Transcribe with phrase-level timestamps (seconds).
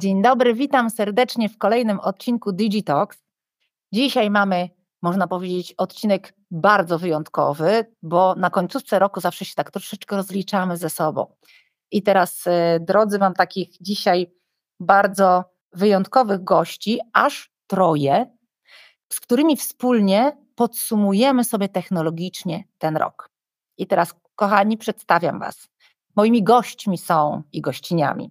[0.00, 3.18] Dzień dobry, witam serdecznie w kolejnym odcinku Digitalks.
[3.92, 4.68] Dzisiaj mamy,
[5.02, 10.90] można powiedzieć, odcinek bardzo wyjątkowy, bo na końcówce roku zawsze się tak troszeczkę rozliczamy ze
[10.90, 11.26] sobą.
[11.90, 14.32] I teraz, e, drodzy, mam takich dzisiaj
[14.80, 18.36] bardzo wyjątkowych gości, aż troje,
[19.12, 23.30] z którymi wspólnie podsumujemy sobie technologicznie ten rok.
[23.78, 25.68] I teraz, kochani, przedstawiam Was.
[26.16, 28.30] Moimi gośćmi są i gościniami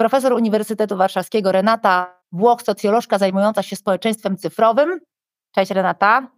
[0.00, 5.00] profesor Uniwersytetu Warszawskiego Renata Włoch, socjolożka zajmująca się społeczeństwem cyfrowym.
[5.54, 6.28] Cześć Renata.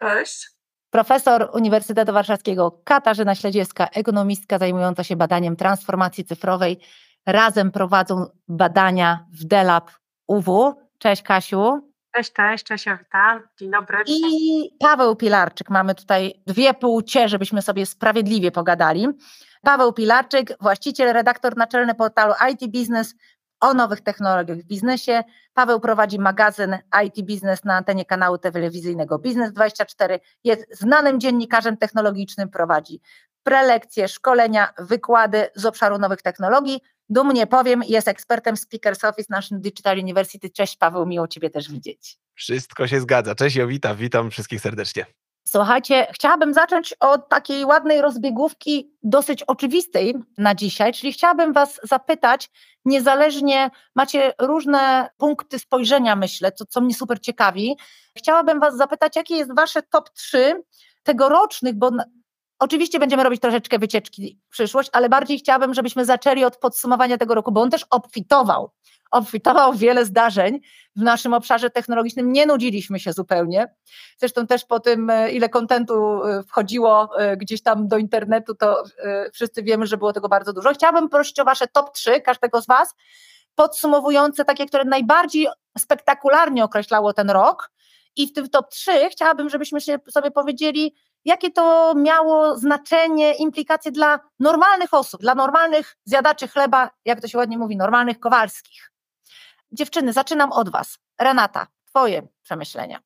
[0.00, 0.48] Cześć.
[0.90, 6.80] Profesor Uniwersytetu Warszawskiego Katarzyna Śledziewska, ekonomistka zajmująca się badaniem transformacji cyfrowej.
[7.26, 9.90] Razem prowadzą badania w DELAB
[10.26, 10.74] UW.
[10.98, 11.92] Cześć Kasiu.
[12.14, 13.40] Cześć, cześć, cześć Jowita.
[13.58, 13.98] Dzień dobry.
[14.06, 15.70] I Paweł Pilarczyk.
[15.70, 19.08] Mamy tutaj dwie płcie, żebyśmy sobie sprawiedliwie pogadali.
[19.64, 23.14] Paweł Pilarczyk, właściciel, redaktor naczelny portalu IT Business
[23.60, 25.22] o nowych technologiach w biznesie.
[25.54, 30.18] Paweł prowadzi magazyn IT Business na antenie kanału telewizyjnego Biznes24.
[30.44, 33.00] Jest znanym dziennikarzem technologicznym, prowadzi
[33.42, 36.80] prelekcje, szkolenia, wykłady z obszaru nowych technologii.
[37.08, 40.50] Dumnie powiem, jest ekspertem Speakers Office National Digital University.
[40.50, 42.18] Cześć Paweł, miło Ciebie też widzieć.
[42.34, 43.34] Wszystko się zgadza.
[43.34, 45.06] Cześć Jowita, witam wszystkich serdecznie.
[45.44, 52.50] Słuchajcie, chciałabym zacząć od takiej ładnej rozbiegówki, dosyć oczywistej na dzisiaj, czyli chciałabym Was zapytać,
[52.84, 57.76] niezależnie macie różne punkty spojrzenia, myślę, co, co mnie super ciekawi.
[58.18, 60.62] Chciałabym Was zapytać, jakie jest Wasze top 3
[61.02, 61.90] tegorocznych, bo
[62.62, 67.34] Oczywiście będziemy robić troszeczkę wycieczki w przyszłość, ale bardziej chciałabym, żebyśmy zaczęli od podsumowania tego
[67.34, 68.70] roku, bo on też obfitował.
[69.10, 70.60] Obfitował wiele zdarzeń
[70.96, 72.32] w naszym obszarze technologicznym.
[72.32, 73.74] Nie nudziliśmy się zupełnie.
[74.18, 78.84] Zresztą też po tym, e, ile kontentu e, wchodziło e, gdzieś tam do internetu, to
[79.32, 80.74] wszyscy wiemy, że było tego bardzo dużo.
[80.74, 82.94] Chciałabym prosić o Wasze top 3 każdego z Was,
[83.54, 85.46] podsumowujące takie, które najbardziej
[85.78, 87.70] spektakularnie określało ten rok.
[88.16, 90.94] I w tym top 3 chciałabym, żebyśmy sobie powiedzieli,
[91.24, 97.38] jakie to miało znaczenie, implikacje dla normalnych osób, dla normalnych zjadaczy chleba, jak to się
[97.38, 98.92] ładnie mówi, normalnych kowalskich.
[99.72, 100.98] Dziewczyny, zaczynam od Was.
[101.20, 103.00] Renata, Twoje przemyślenia.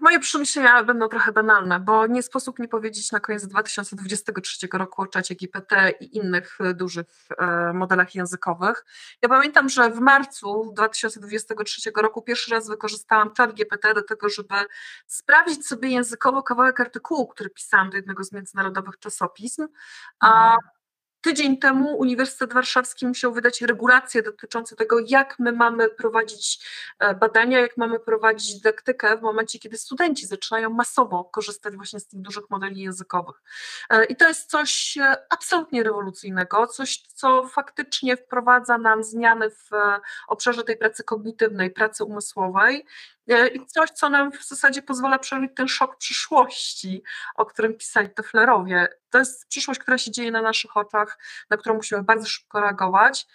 [0.00, 5.06] Moje przemyślenia będą trochę banalne, bo nie sposób nie powiedzieć na koniec 2023 roku o
[5.06, 7.06] czacie GPT i innych e, dużych
[7.38, 8.84] e, modelach językowych.
[9.22, 14.54] Ja pamiętam, że w marcu 2023 roku pierwszy raz wykorzystałam czat GPT do tego, żeby
[15.06, 19.68] sprawdzić sobie językowo kawałek artykułu, który pisałam do jednego z międzynarodowych czasopism.
[20.20, 20.77] A mhm.
[21.20, 26.66] Tydzień temu Uniwersytet Warszawski musiał wydać regulacje dotyczące tego, jak my mamy prowadzić
[26.98, 32.06] e, badania, jak mamy prowadzić dydaktykę w momencie, kiedy studenci zaczynają masowo korzystać właśnie z
[32.06, 33.42] tych dużych modeli językowych.
[33.90, 39.70] E, I to jest coś e, absolutnie rewolucyjnego, coś, co faktycznie wprowadza nam zmiany w
[40.28, 42.86] obszarze tej pracy kognitywnej, pracy umysłowej
[43.54, 47.02] i coś, co nam w zasadzie pozwala przeżyć ten szok przyszłości,
[47.34, 48.88] o którym pisali Teflerowie.
[49.10, 51.18] To jest przyszłość, która się dzieje na naszych oczach,
[51.50, 53.26] na którą musimy bardzo szybko reagować.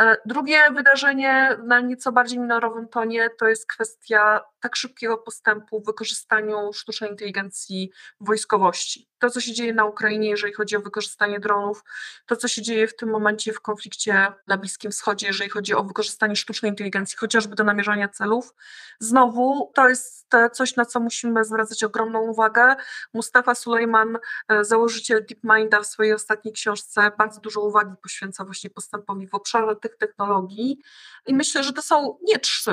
[0.00, 5.86] E, drugie wydarzenie na nieco bardziej minorowym tonie to jest kwestia tak szybkiego postępu w
[5.86, 9.08] wykorzystaniu sztucznej inteligencji w wojskowości.
[9.18, 11.84] To, co się dzieje na Ukrainie, jeżeli chodzi o wykorzystanie dronów,
[12.26, 15.84] to, co się dzieje w tym momencie w konflikcie na Bliskim Wschodzie, jeżeli chodzi o
[15.84, 18.54] wykorzystanie sztucznej inteligencji, chociażby do namierzania celów,
[19.00, 19.41] znowu
[19.74, 20.22] to jest
[20.52, 22.76] coś, na co musimy zwracać ogromną uwagę.
[23.14, 29.28] Mustafa Sulejman, e, założyciel DeepMinda w swojej ostatniej książce bardzo dużo uwagi poświęca właśnie postępowi
[29.28, 30.78] w obszarze tych technologii
[31.26, 32.70] i myślę, że to są nie trzy.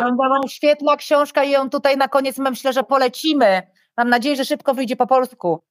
[0.48, 3.62] Świetna książka i ją tutaj na koniec myślę, że polecimy.
[3.98, 5.64] Mam nadzieję, że szybko wyjdzie po polsku.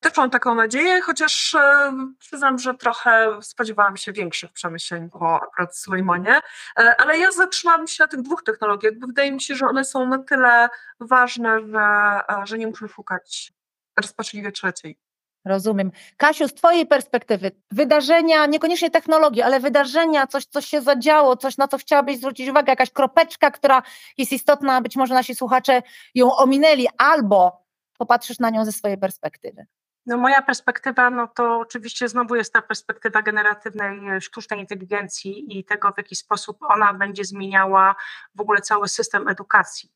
[0.00, 5.76] Też mam taką nadzieję, chociaż e, przyznam, że trochę spodziewałam się większych przemyśleń po akurat
[5.78, 6.40] Sulejmanie,
[6.78, 9.84] e, ale ja zatrzymałam się na tych dwóch technologiach, bo wydaje mi się, że one
[9.84, 10.68] są na tyle
[11.00, 13.52] ważne, że, e, że nie muszę szukać
[13.96, 14.98] rozpaczliwie trzeciej.
[15.44, 15.92] Rozumiem.
[16.16, 21.68] Kasiu, z Twojej perspektywy, wydarzenia, niekoniecznie technologie, ale wydarzenia, coś, co się zadziało, coś, na
[21.68, 23.82] co chciałabyś zwrócić uwagę, jakaś kropeczka, która
[24.18, 25.82] jest istotna, być może nasi słuchacze
[26.14, 27.66] ją ominęli, albo
[27.98, 29.66] popatrzysz na nią ze swojej perspektywy.
[30.06, 35.92] No moja perspektywa, no to oczywiście znowu jest ta perspektywa generatywnej sztucznej inteligencji i tego,
[35.92, 37.96] w jaki sposób ona będzie zmieniała
[38.34, 39.92] w ogóle cały system edukacji.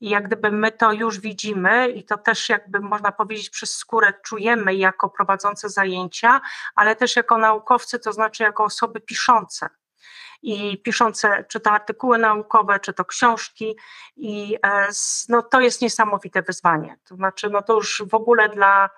[0.00, 4.12] I jak gdyby my to już widzimy i to też jakby można powiedzieć przez skórę
[4.24, 6.40] czujemy jako prowadzące zajęcia,
[6.74, 9.68] ale też jako naukowcy, to znaczy jako osoby piszące
[10.42, 13.76] i piszące czy to artykuły naukowe, czy to książki
[14.16, 14.88] i e,
[15.28, 16.98] no, to jest niesamowite wyzwanie.
[17.04, 18.90] To znaczy no to już w ogóle dla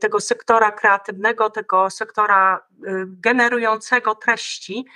[0.00, 2.66] tego sektora kreatywnego, tego sektora
[3.06, 4.86] generującego treści,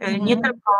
[0.00, 0.42] nie mhm.
[0.42, 0.72] tylko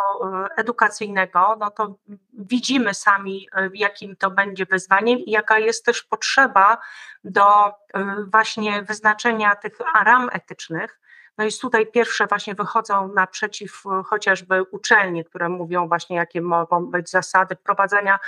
[0.57, 1.95] edukacyjnego, no to
[2.33, 6.77] widzimy sami, jakim to będzie wyzwaniem i jaka jest też potrzeba
[7.23, 7.45] do
[8.31, 11.00] właśnie wyznaczenia tych ram etycznych,
[11.41, 16.85] no i tutaj pierwsze właśnie wychodzą naprzeciw e, chociażby uczelnie, które mówią właśnie, jakie mogą
[16.85, 18.19] być zasady prowadzenia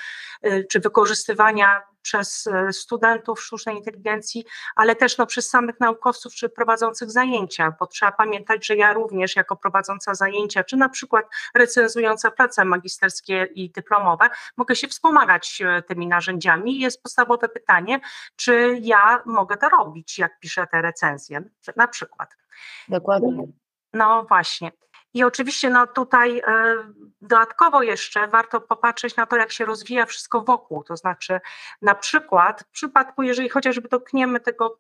[0.42, 4.46] e, czy wykorzystywania przez e, studentów sztucznej inteligencji,
[4.76, 9.36] ale też no, przez samych naukowców czy prowadzących zajęcia, bo trzeba pamiętać, że ja również
[9.36, 11.26] jako prowadząca zajęcia, czy na przykład
[11.56, 16.80] recenzująca prace magisterskie i dyplomowe, mogę się wspomagać tymi narzędziami.
[16.80, 18.00] Jest podstawowe pytanie,
[18.36, 21.44] czy ja mogę to robić, jak piszę te recenzje,
[21.76, 22.43] na przykład.
[22.90, 23.48] Dokładnie.
[23.94, 24.72] No właśnie.
[25.14, 26.76] I oczywiście no tutaj e,
[27.22, 30.84] dodatkowo jeszcze warto popatrzeć na to, jak się rozwija wszystko wokół.
[30.84, 31.40] To znaczy,
[31.82, 34.78] na przykład w przypadku, jeżeli chociażby dotkniemy tego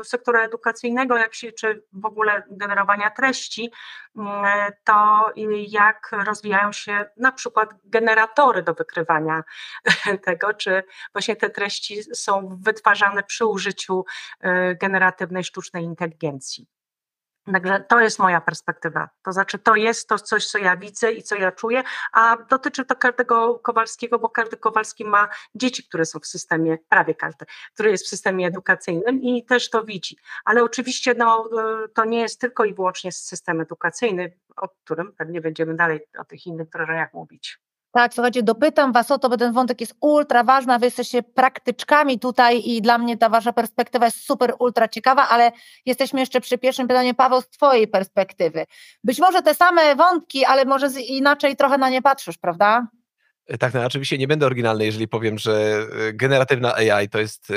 [0.00, 3.72] e, sektora edukacyjnego, jak się, czy w ogóle generowania treści,
[4.16, 5.26] mm, to
[5.68, 9.42] jak rozwijają się na przykład generatory do wykrywania
[10.26, 10.82] tego, czy
[11.14, 14.04] właśnie te treści są wytwarzane przy użyciu
[14.40, 16.66] e, generatywnej sztucznej inteligencji.
[17.44, 19.08] Także to jest moja perspektywa.
[19.22, 22.84] To znaczy, to jest to coś, co ja widzę i co ja czuję, a dotyczy
[22.84, 27.90] to każdego Kowalskiego, bo każdy Kowalski ma dzieci, które są w systemie, prawie każdy, który
[27.90, 30.16] jest w systemie edukacyjnym i też to widzi.
[30.44, 31.48] Ale oczywiście no,
[31.84, 36.24] e, to nie jest tylko i wyłącznie system edukacyjny, o którym pewnie będziemy dalej o
[36.24, 37.58] tych innych wrażeniach mówić.
[37.92, 42.18] Tak, słuchajcie, dopytam Was o to, bo ten wątek jest ultra ważny, Wy jesteście praktyczkami
[42.18, 45.52] tutaj i dla mnie ta Wasza perspektywa jest super, ultra ciekawa, ale
[45.86, 48.66] jesteśmy jeszcze przy pierwszym pytaniu, Paweł, z Twojej perspektywy.
[49.04, 52.86] Być może te same wątki, ale może inaczej trochę na nie patrzysz, prawda?
[53.46, 57.50] E, tak, no oczywiście nie będę oryginalny, jeżeli powiem, że e, generatywna AI to jest
[57.50, 57.54] e,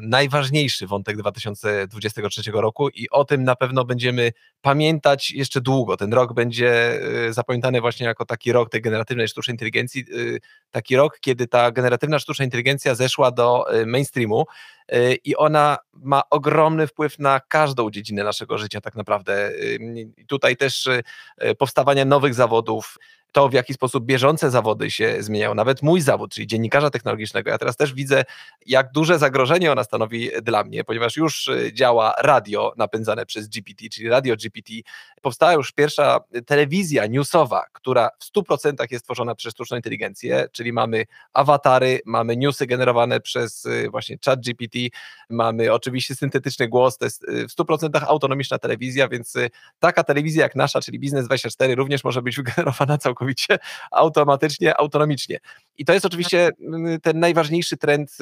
[0.00, 5.96] najważniejszy wątek 2023 roku i o tym na pewno będziemy pamiętać jeszcze długo.
[5.96, 7.00] Ten rok będzie
[7.30, 10.04] zapamiętany właśnie jako taki rok tej generatywnej sztucznej inteligencji,
[10.70, 14.44] taki rok, kiedy ta generatywna sztuczna inteligencja zeszła do mainstreamu
[15.24, 19.52] i ona ma ogromny wpływ na każdą dziedzinę naszego życia tak naprawdę.
[20.26, 20.88] Tutaj też
[21.58, 22.98] powstawanie nowych zawodów,
[23.36, 27.50] to, w jaki sposób bieżące zawody się zmieniają, nawet mój zawód, czyli dziennikarza technologicznego.
[27.50, 28.24] Ja teraz też widzę,
[28.66, 33.88] jak duże zagrożenie ona stanowi dla mnie, ponieważ już y, działa radio napędzane przez GPT,
[33.88, 34.72] czyli radio GPT.
[35.22, 41.04] Powstała już pierwsza telewizja newsowa, która w 100% jest tworzona przez sztuczną inteligencję, czyli mamy
[41.32, 44.78] awatary, mamy newsy generowane przez y, właśnie chat GPT,
[45.30, 49.34] mamy oczywiście syntetyczny głos, to jest y, w 100% autonomiczna telewizja, więc
[49.78, 53.58] taka telewizja jak nasza, czyli Biznes24 również może być wygenerowana całkowicie całkowicie
[53.90, 55.38] automatycznie, autonomicznie.
[55.78, 56.50] I to jest oczywiście
[57.02, 58.16] ten najważniejszy trend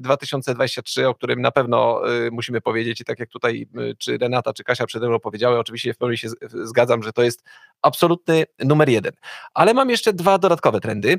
[0.00, 3.66] 2023, y, y, o którym na pewno y, musimy powiedzieć i tak jak tutaj
[3.98, 7.42] czy Renata, czy Kasia przede mną powiedziały, oczywiście w pełni się zgadzam, że to jest
[7.82, 9.12] absolutny numer jeden.
[9.54, 11.18] Ale mam jeszcze dwa dodatkowe trendy,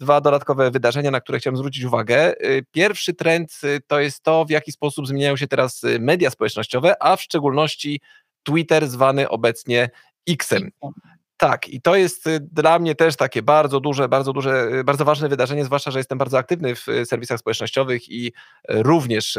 [0.00, 2.32] dwa dodatkowe wydarzenia, na które chciałem zwrócić uwagę.
[2.72, 7.22] Pierwszy trend to jest to, w jaki sposób zmieniają się teraz media społecznościowe, a w
[7.22, 8.00] szczególności
[8.42, 9.90] Twitter zwany obecnie
[10.42, 10.70] Xem.
[11.36, 15.04] Tak, i to jest y, dla mnie też takie bardzo duże, bardzo duże, y, bardzo
[15.04, 18.32] ważne wydarzenie, zwłaszcza, że jestem bardzo aktywny w y, serwisach społecznościowych i
[18.68, 19.38] również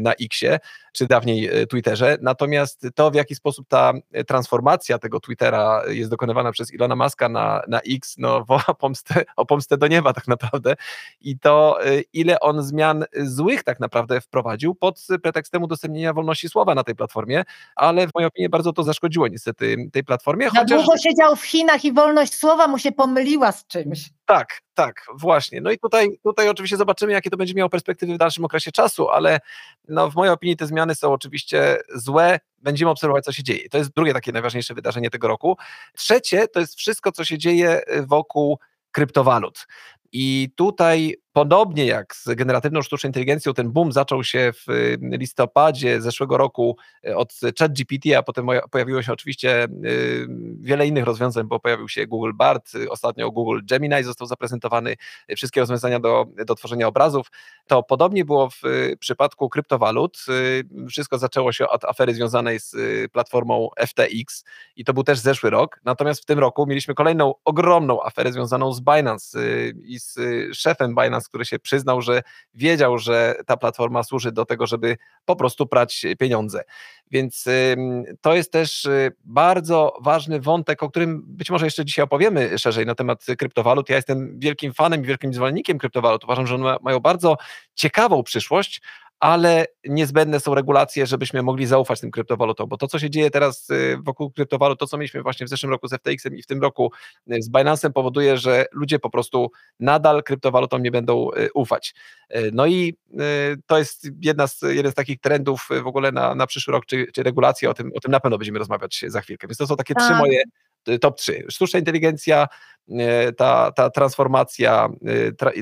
[0.00, 0.58] na Xie,
[0.92, 2.18] czy dawniej Twitterze.
[2.22, 3.92] Natomiast to, w jaki sposób ta
[4.26, 9.46] transformacja tego Twittera jest dokonywana przez Ilona Maska na, na X, no woła pomstę, o
[9.46, 10.74] pomstę do nieba tak naprawdę.
[11.20, 11.78] I to,
[12.12, 17.44] ile on zmian złych tak naprawdę wprowadził pod pretekstem udostępnienia wolności słowa na tej platformie,
[17.76, 20.48] ale w mojej opinii bardzo to zaszkodziło niestety tej platformie.
[20.48, 20.84] Chociaż...
[20.84, 24.10] długo siedział w Chinach i wolność słowa mu się pomyliła z czymś.
[24.24, 25.60] Tak, tak, właśnie.
[25.60, 29.08] No i tutaj, tutaj oczywiście zobaczymy, jakie to będzie miało perspektywy w dalszym okresie czasu,
[29.08, 29.40] ale
[29.88, 32.40] no, w mojej opinii te zmiany są oczywiście złe.
[32.58, 33.68] Będziemy obserwować, co się dzieje.
[33.68, 35.56] To jest drugie takie najważniejsze wydarzenie tego roku.
[35.96, 38.58] Trzecie to jest wszystko, co się dzieje wokół
[38.90, 39.66] kryptowalut.
[40.12, 46.00] I tutaj podobnie jak z generatywną sztuczną inteligencją, ten boom zaczął się w y, listopadzie
[46.00, 46.76] zeszłego roku
[47.06, 50.26] y, od ChatGPT, a potem pojawiło się oczywiście y,
[50.60, 54.96] wiele innych rozwiązań, bo pojawił się Google Bard, ostatnio Google Gemini został zaprezentowany,
[55.36, 57.26] wszystkie rozwiązania do, do tworzenia obrazów.
[57.66, 58.62] To podobnie było w
[58.98, 60.18] przypadku kryptowalut.
[60.88, 62.76] Wszystko zaczęło się od afery związanej z
[63.12, 64.44] platformą FTX
[64.76, 65.80] i to był też zeszły rok.
[65.84, 69.38] Natomiast w tym roku mieliśmy kolejną ogromną aferę związaną z Binance
[69.84, 70.18] i z
[70.52, 72.22] szefem Binance, który się przyznał, że
[72.54, 76.62] wiedział, że ta platforma służy do tego, żeby po prostu prać pieniądze.
[77.10, 77.44] Więc
[78.20, 82.86] to jest też y, bardzo ważny wątek, o którym być może jeszcze dzisiaj opowiemy szerzej
[82.86, 83.88] na temat kryptowalut.
[83.88, 86.24] Ja jestem wielkim fanem i wielkim zwolennikiem kryptowalut.
[86.24, 87.36] Uważam, że one mają bardzo
[87.74, 88.82] ciekawą przyszłość,
[89.20, 93.70] ale niezbędne są regulacje, żebyśmy mogli zaufać tym kryptowalutom, bo to, co się dzieje teraz
[93.70, 96.62] y, wokół kryptowalut, to, co mieliśmy właśnie w zeszłym roku z FTX-em i w tym
[96.62, 96.92] roku
[97.32, 101.94] y, z Binance'em, powoduje, że ludzie po prostu nadal kryptowalutom nie będą y, ufać.
[102.52, 102.96] No i
[103.66, 107.06] to jest jedna z, jeden z takich trendów w ogóle na, na przyszły rok, czy,
[107.14, 109.46] czy regulacje, o tym, o tym na pewno będziemy rozmawiać za chwilkę.
[109.46, 110.18] Więc to są takie trzy tak.
[110.18, 110.42] moje
[111.00, 111.44] top 3.
[111.50, 112.46] Sztuczna inteligencja,
[113.36, 114.88] ta, ta transformacja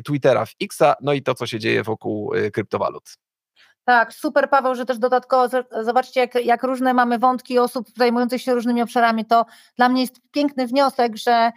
[0.05, 3.17] Twittera w Xa, no i to, co się dzieje wokół kryptowalut.
[3.87, 8.55] Tak, super Paweł, że też dodatkowo zobaczcie, jak, jak różne mamy wątki osób zajmujących się
[8.55, 9.25] różnymi obszarami.
[9.25, 11.53] To dla mnie jest piękny wniosek, że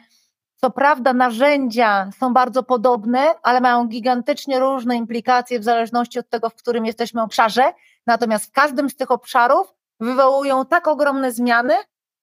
[0.55, 6.49] co prawda narzędzia są bardzo podobne, ale mają gigantycznie różne implikacje w zależności od tego,
[6.49, 7.73] w którym jesteśmy obszarze.
[8.07, 11.73] Natomiast w każdym z tych obszarów wywołują tak ogromne zmiany,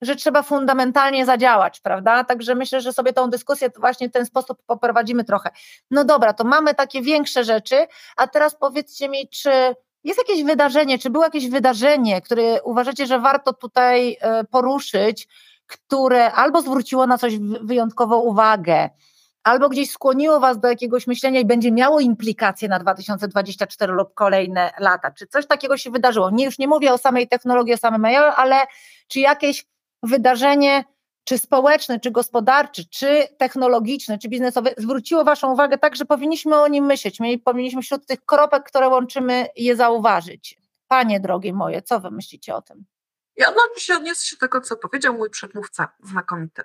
[0.02, 2.24] że trzeba fundamentalnie zadziałać, prawda?
[2.24, 5.50] Także myślę, że sobie tą dyskusję właśnie w ten sposób poprowadzimy trochę.
[5.90, 7.86] No dobra, to mamy takie większe rzeczy,
[8.16, 9.74] a teraz powiedzcie mi, czy
[10.06, 15.28] jest jakieś wydarzenie, czy było jakieś wydarzenie, które uważacie, że warto tutaj e, poruszyć,
[15.66, 18.90] które albo zwróciło na coś wyjątkową uwagę,
[19.44, 24.70] albo gdzieś skłoniło Was do jakiegoś myślenia i będzie miało implikacje na 2024 lub kolejne
[24.78, 25.10] lata?
[25.10, 26.30] Czy coś takiego się wydarzyło?
[26.30, 28.56] Nie, już nie mówię o samej technologii, o samym AI, ale
[29.08, 29.66] czy jakieś
[30.02, 30.84] wydarzenie
[31.26, 36.68] czy społeczny, czy gospodarczy, czy technologiczny, czy biznesowy, zwróciło Waszą uwagę tak, że powinniśmy o
[36.68, 37.20] nim myśleć.
[37.20, 40.58] My powinniśmy wśród tych kropek, które łączymy, je zauważyć.
[40.88, 42.84] Panie drogie moje, co Wy myślicie o tym?
[43.36, 46.62] Ja się odniosę się do tego, co powiedział mój przedmówca, znakomity.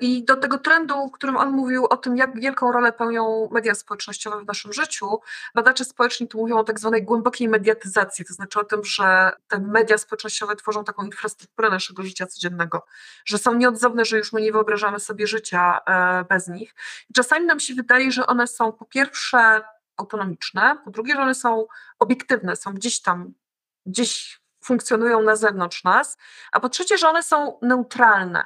[0.00, 3.74] I do tego trendu, w którym on mówił o tym, jak wielką rolę pełnią media
[3.74, 5.20] społecznościowe w naszym życiu,
[5.54, 9.58] badacze społeczni tu mówią o tak zwanej głębokiej mediatyzacji, to znaczy o tym, że te
[9.58, 12.86] media społecznościowe tworzą taką infrastrukturę naszego życia codziennego,
[13.24, 16.74] że są nieodzowne, że już my nie wyobrażamy sobie życia e, bez nich.
[17.10, 19.62] I czasami nam się wydaje, że one są po pierwsze
[19.96, 21.66] autonomiczne, po drugie, że one są
[21.98, 23.32] obiektywne, są gdzieś tam,
[23.86, 26.16] gdzieś funkcjonują na zewnątrz nas,
[26.52, 28.44] a po trzecie, że one są neutralne.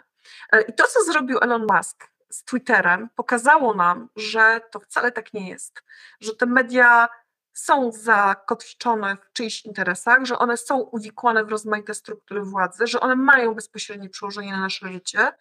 [0.53, 5.33] E, I to, co zrobił Elon Musk z Twitterem, pokazało nam, że to wcale tak
[5.33, 5.83] nie jest,
[6.21, 7.09] że te media
[7.53, 13.17] są zakotwiczone w czyichś interesach, że one są uwikłane w rozmaite struktury władzy, że one
[13.17, 15.33] mają bezpośrednie przełożenie na nasze życie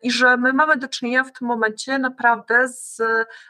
[0.00, 3.02] i że my mamy do czynienia w tym momencie naprawdę z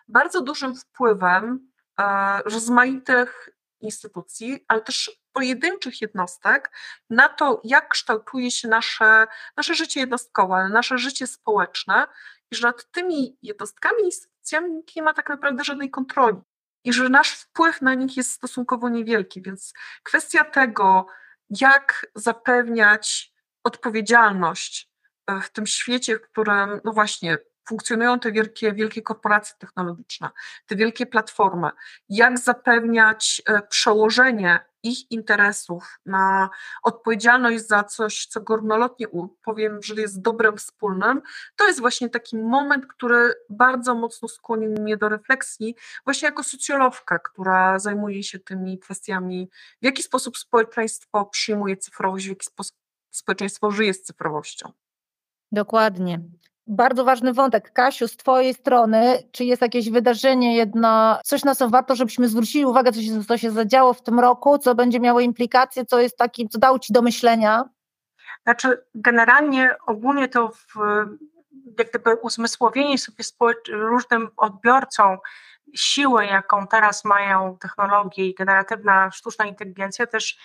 [0.08, 6.70] bardzo dużym wpływem e, rozmaitych instytucji, ale też pojedynczych jednostek
[7.10, 9.26] na to, jak kształtuje się nasze,
[9.56, 12.06] nasze życie jednostkowe, nasze życie społeczne
[12.50, 16.38] i że nad tymi jednostkami, instytucjami nikt nie ma tak naprawdę żadnej kontroli
[16.84, 21.06] i że nasz wpływ na nich jest stosunkowo niewielki, więc kwestia tego,
[21.50, 23.32] jak zapewniać
[23.64, 24.90] odpowiedzialność
[25.26, 27.38] e, w tym świecie, w którym, no właśnie,
[27.68, 30.30] funkcjonują te wielkie, wielkie korporacje technologiczne,
[30.66, 31.70] te wielkie platformy,
[32.08, 36.50] jak zapewniać e, przełożenie ich interesów na
[36.82, 39.06] odpowiedzialność za coś, co górnolotnie
[39.44, 41.22] powiem, że jest dobrem wspólnym,
[41.56, 45.74] to jest właśnie taki moment, który bardzo mocno skłonił mnie do refleksji,
[46.04, 49.50] właśnie jako socjologka, która zajmuje się tymi kwestiami,
[49.82, 52.76] w jaki sposób społeczeństwo przyjmuje cyfrowość, w jaki sposób
[53.10, 54.72] społeczeństwo żyje z cyfrowością.
[55.52, 56.20] Dokładnie.
[56.66, 57.72] Bardzo ważny wątek.
[57.72, 62.66] Kasiu, z Twojej strony, czy jest jakieś wydarzenie jedno, coś na co warto, żebyśmy zwrócili
[62.66, 66.16] uwagę, co się, co się zadziało w tym roku, co będzie miało implikacje, co jest
[66.16, 67.64] taki, co dało Ci do myślenia?
[68.42, 70.74] Znaczy, generalnie ogólnie to w,
[71.78, 73.24] jak gdyby uzmysłowienie sobie
[73.68, 75.18] różnym odbiorcom
[75.74, 80.38] siły, jaką teraz mają technologie i generatywna sztuczna inteligencja, też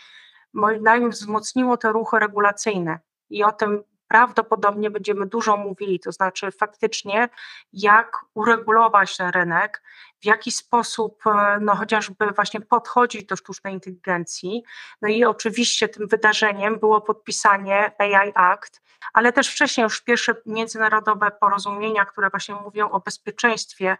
[0.53, 2.99] moim zdaniem wzmocniło te ruchy regulacyjne.
[3.29, 7.29] I o tym prawdopodobnie będziemy dużo mówili, to znaczy faktycznie
[7.73, 9.83] jak uregulować ten rynek,
[10.21, 14.63] w jaki sposób e, no, chociażby właśnie podchodzić do sztucznej inteligencji.
[15.01, 18.81] No i oczywiście tym wydarzeniem było podpisanie AI Act,
[19.13, 23.97] ale też wcześniej już pierwsze międzynarodowe porozumienia, które właśnie mówią o bezpieczeństwie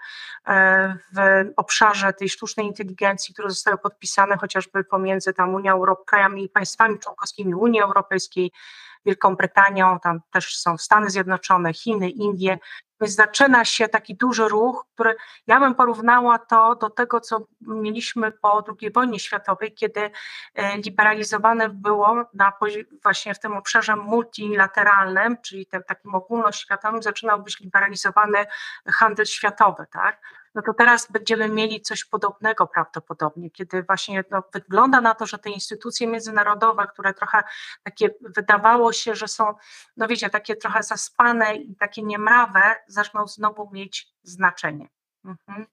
[0.48, 1.20] e, w
[1.58, 7.56] obszarze tej sztucznej inteligencji, które zostały podpisane chociażby pomiędzy tam Unią Europejską, i państwami członkowskimi
[7.56, 8.52] Unii Europejskiej,
[9.06, 12.60] Wielką Brytanią, tam też są Stany Zjednoczone, Chiny, Indie,
[13.08, 15.16] zaczyna się taki duży ruch, który
[15.48, 20.12] ja bym porównała to do tego, co mieliśmy po II wojnie światowej, kiedy
[20.56, 22.54] e, liberalizowane było na,
[23.04, 28.46] właśnie w tym obszarze multilateralnym, czyli tym takim ogólnoświatowym, zaczynał być liberalizowany
[28.86, 30.22] handel światowy, tak?
[30.56, 35.38] no to teraz będziemy mieli coś podobnego prawdopodobnie, kiedy właśnie no, wygląda na to, że
[35.38, 37.44] te instytucje międzynarodowe, które trochę
[37.84, 39.56] takie wydawało się, że są,
[39.98, 44.88] no wiecie, takie trochę zaspane i takie niemrawe, zaczną znowu mieć znaczenie.
[45.26, 45.66] Mhm.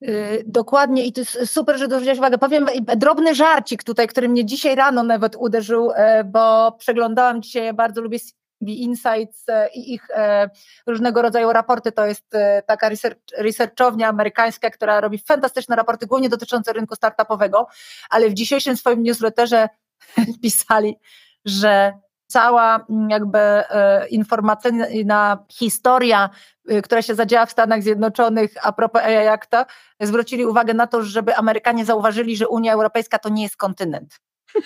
[0.00, 2.38] Yy, dokładnie i to jest super, że zwróciłaś uwagę.
[2.38, 8.00] Powiem drobny żarcik tutaj, który mnie dzisiaj rano nawet uderzył, e, bo przeglądałam dzisiaj, bardzo
[8.00, 10.50] lubię CB Insights e, i ich e,
[10.86, 11.92] różnego rodzaju raporty.
[11.92, 12.24] To jest
[12.66, 17.66] taka research, researchownia amerykańska, która robi fantastyczne raporty, głównie dotyczące rynku startupowego,
[18.10, 19.68] ale w dzisiejszym swoim newsletterze
[20.42, 20.98] pisali,
[21.44, 21.92] że
[22.28, 26.30] cała mm, jakby e, informacyjna historia,
[26.70, 29.66] y, która się zadziała w Stanach Zjednoczonych a propos AI Acta,
[30.00, 34.20] zwrócili uwagę na to, żeby Amerykanie zauważyli, że Unia Europejska to nie jest kontynent.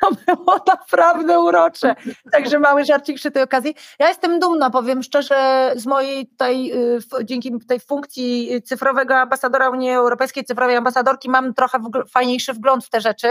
[0.00, 1.94] To było naprawdę urocze.
[2.32, 3.74] Także mały żarcik przy tej okazji.
[3.98, 9.90] Ja jestem dumna, powiem szczerze, z mojej tej, y, dzięki tej funkcji cyfrowego ambasadora Unii
[9.90, 11.78] Europejskiej, cyfrowej ambasadorki, mam trochę
[12.10, 13.28] fajniejszy wgląd w te rzeczy.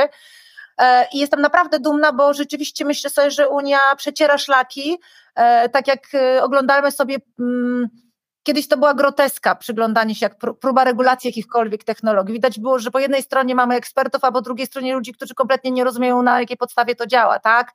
[0.77, 4.97] E, I jestem naprawdę dumna, bo rzeczywiście myślę sobie, że Unia przeciera szlaki.
[5.35, 7.17] E, tak jak e, oglądamy sobie.
[7.39, 7.89] Mm,
[8.43, 12.33] kiedyś to była groteska, przyglądanie się, jak próba regulacji jakichkolwiek technologii.
[12.33, 15.71] Widać było, że po jednej stronie mamy ekspertów, a po drugiej stronie ludzi, którzy kompletnie
[15.71, 17.71] nie rozumieją, na jakiej podstawie to działa, tak?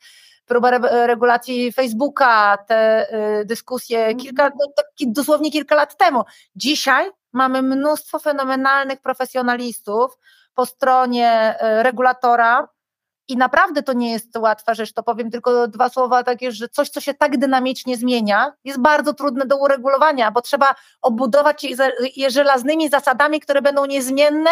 [0.46, 3.06] Próba re regulacji Facebooka, te
[3.40, 4.18] y, dyskusje mhm.
[4.18, 4.66] kilka, no,
[5.06, 6.24] dosłownie kilka lat temu.
[6.56, 10.18] Dzisiaj mamy mnóstwo fenomenalnych profesjonalistów
[10.54, 12.68] po stronie y, regulatora,
[13.30, 16.88] i naprawdę to nie jest łatwa rzecz, to powiem tylko dwa słowa takie, że coś,
[16.88, 21.66] co się tak dynamicznie zmienia, jest bardzo trudne do uregulowania, bo trzeba obudować
[22.16, 24.50] je żelaznymi zasadami, które będą niezmienne,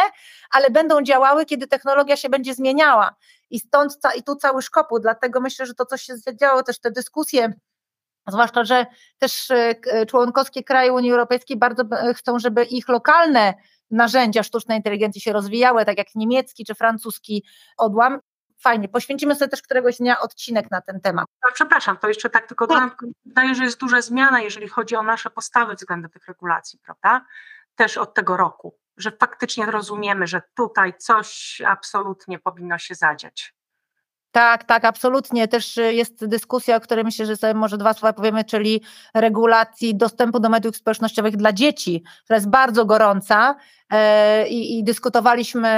[0.51, 3.15] ale będą działały, kiedy technologia się będzie zmieniała.
[3.51, 6.91] I stąd i tu cały szkopu, dlatego myślę, że to, co się zadziało, też te
[6.91, 7.53] dyskusje,
[8.29, 8.87] zwłaszcza, że
[9.19, 11.83] też e, członkowskie kraje Unii Europejskiej bardzo
[12.15, 13.55] chcą, żeby ich lokalne
[13.91, 17.45] narzędzia sztucznej inteligencji się rozwijały, tak jak niemiecki czy francuski
[17.79, 18.21] odłam
[18.61, 18.89] fajnie.
[18.89, 21.27] Poświęcimy sobie też któregoś dnia odcinek na ten temat.
[21.45, 22.91] No, przepraszam, to jeszcze tak tylko dodam,
[23.25, 27.27] wydaje, że jest duża zmiana, jeżeli chodzi o nasze postawy względem tych regulacji, prawda?
[27.75, 33.55] Też od tego roku, że faktycznie rozumiemy, że tutaj coś absolutnie powinno się zadziać.
[34.39, 35.49] Tak, tak, absolutnie.
[35.49, 38.83] Też y, jest dyskusja, o której myślę, że sobie może dwa słowa powiemy, czyli
[39.15, 43.57] regulacji dostępu do mediów społecznościowych dla dzieci, która jest bardzo gorąca.
[43.91, 45.69] E, i, i dyskutowaliśmy,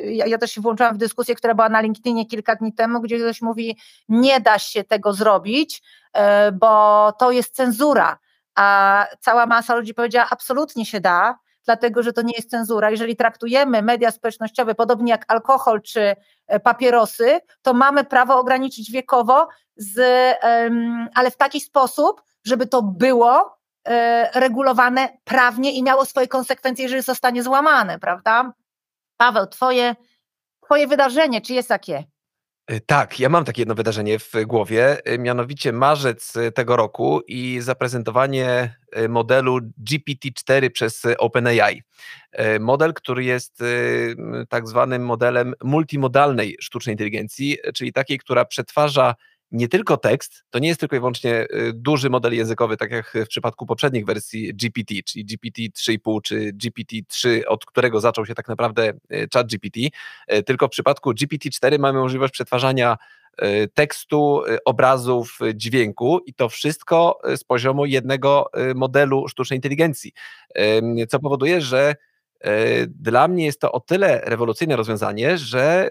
[0.00, 3.00] y, ja, ja też się włączyłam w dyskusję, która była na LinkedInie kilka dni temu,
[3.00, 8.18] gdzie ktoś mówi, nie da się tego zrobić, e, bo to jest cenzura,
[8.54, 12.90] a cała masa ludzi powiedziała, absolutnie się da, dlatego że to nie jest cenzura.
[12.90, 19.48] Jeżeli traktujemy media społecznościowe podobnie jak alkohol czy e, papierosy, to mamy prawo ograniczyć wiekowo,
[19.76, 20.00] z,
[21.14, 27.02] ale w taki sposób, żeby to było e, regulowane prawnie i miało swoje konsekwencje, jeżeli
[27.02, 28.52] zostanie złamane, prawda?
[29.16, 29.96] Paweł, twoje,
[30.64, 32.04] twoje wydarzenie, czy jest takie?
[32.70, 37.20] Y, tak, ja mam takie jedno wydarzenie w głowie, y, mianowicie marzec y, tego roku
[37.26, 38.76] i zaprezentowanie
[39.08, 39.58] modelu
[39.90, 41.82] GPT-4 przez OpenAI.
[42.60, 43.62] Model, który jest
[44.48, 49.14] tak zwanym modelem multimodalnej sztucznej inteligencji, czyli takiej, która przetwarza
[49.52, 53.12] nie tylko tekst, to nie jest tylko i wyłącznie y, duży model językowy, tak jak
[53.24, 58.48] w przypadku poprzednich wersji GPT, czyli GPT 3,5 czy GPT-3, od którego zaczął się tak
[58.48, 59.80] naprawdę y, chat GPT,
[60.32, 62.96] y, tylko w przypadku GPT-4 mamy możliwość przetwarzania
[63.74, 70.12] tekstu, obrazów, dźwięku i to wszystko z poziomu jednego modelu sztucznej inteligencji,
[71.08, 71.94] co powoduje, że
[72.88, 75.90] dla mnie jest to o tyle rewolucyjne rozwiązanie, że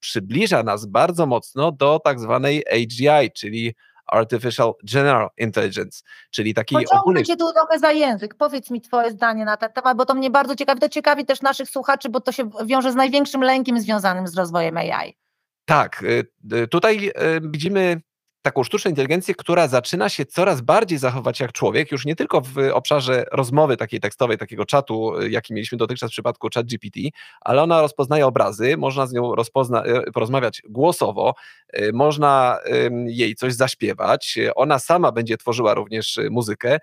[0.00, 3.74] przybliża nas bardzo mocno do tak zwanej AGI, czyli
[4.10, 7.22] Artificial General Intelligence, czyli taki Pociągnę ogólny...
[7.22, 10.30] cię tu trochę za język, powiedz mi twoje zdanie na ten temat, bo to mnie
[10.30, 14.26] bardzo ciekawi, to ciekawi też naszych słuchaczy, bo to się wiąże z największym lękiem związanym
[14.26, 15.16] z rozwojem AI.
[15.64, 17.12] Tak, y, y, tutaj y,
[17.50, 18.00] widzimy
[18.42, 22.58] taką sztuczną inteligencję, która zaczyna się coraz bardziej zachować jak człowiek, już nie tylko w
[22.72, 26.98] obszarze rozmowy takiej tekstowej, takiego czatu, jaki mieliśmy dotychczas w przypadku ChatGPT,
[27.40, 31.34] ale ona rozpoznaje obrazy, można z nią rozpozna, y, porozmawiać głosowo,
[31.78, 32.58] y, można
[33.06, 36.78] jej coś zaśpiewać, ona sama będzie tworzyła również muzykę,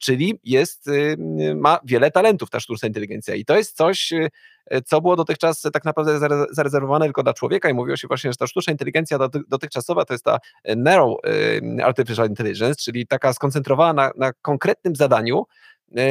[0.00, 0.90] czyli jest,
[1.54, 4.28] ma wiele talentów ta sztuczna inteligencja i to jest coś, E,
[4.84, 6.18] co było dotychczas tak naprawdę
[6.50, 10.24] zarezerwowane tylko dla człowieka i mówiło się właśnie, że ta sztuczna inteligencja dotychczasowa to jest
[10.24, 11.16] ta e, narrow
[11.82, 15.46] artificial intelligence, czyli taka skoncentrowana na, na konkretnym zadaniu,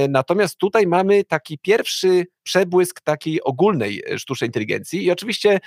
[0.09, 5.59] Natomiast tutaj mamy taki pierwszy przebłysk takiej ogólnej sztucznej inteligencji i oczywiście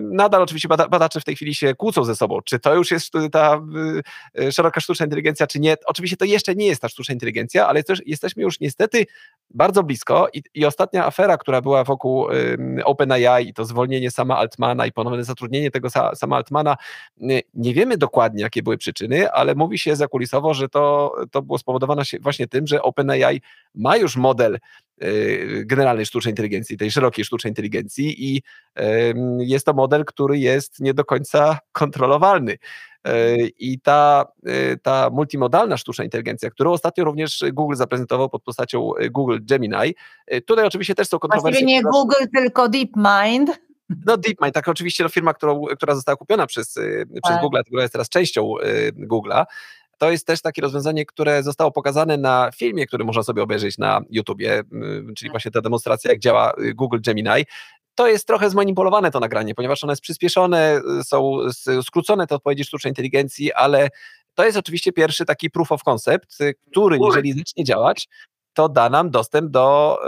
[0.00, 3.60] nadal oczywiście badacze w tej chwili się kłócą ze sobą, czy to już jest ta
[4.50, 5.76] szeroka sztuczna inteligencja, czy nie.
[5.86, 9.06] Oczywiście to jeszcze nie jest ta sztuczna inteligencja, ale też jesteśmy już niestety
[9.50, 12.26] bardzo blisko i, i ostatnia afera, która była wokół
[12.84, 16.76] OpenAI i to zwolnienie sama Altmana i ponowne zatrudnienie tego sama Altmana,
[17.54, 22.02] nie wiemy dokładnie, jakie były przyczyny, ale mówi się zakulisowo, że to, to było spowodowane
[22.20, 23.40] właśnie tym, że OpenAI
[23.74, 24.58] ma już model
[25.64, 28.42] generalnej sztucznej inteligencji, tej szerokiej sztucznej inteligencji i
[29.38, 32.58] jest to model, który jest nie do końca kontrolowalny.
[33.04, 38.96] E, I ta, e, ta multimodalna sztuczna inteligencja, którą ostatnio również Google zaprezentował pod postacią
[38.96, 39.94] e, Google Gemini,
[40.46, 41.50] tutaj oczywiście też są kontrowersje.
[41.50, 43.60] Właściwie nie Google, tylko DeepMind.
[44.06, 47.40] No DeepMind, tak oczywiście no, firma, którą, która została kupiona przez, przez tak.
[47.40, 48.52] Google, która jest teraz częścią
[49.10, 49.44] Google'a.
[49.98, 54.00] To jest też takie rozwiązanie, które zostało pokazane na filmie, który można sobie obejrzeć na
[54.10, 54.62] YouTubie,
[55.16, 55.30] czyli tak.
[55.30, 57.44] właśnie ta demonstracja, jak działa Google Gemini.
[57.94, 61.38] To jest trochę zmanipulowane to nagranie, ponieważ one jest przyspieszone, są
[61.82, 63.88] skrócone te odpowiedzi sztucznej inteligencji, ale
[64.34, 66.38] to jest oczywiście pierwszy taki proof of concept,
[66.70, 68.08] który jeżeli zacznie działać,
[68.54, 69.98] to da nam dostęp do,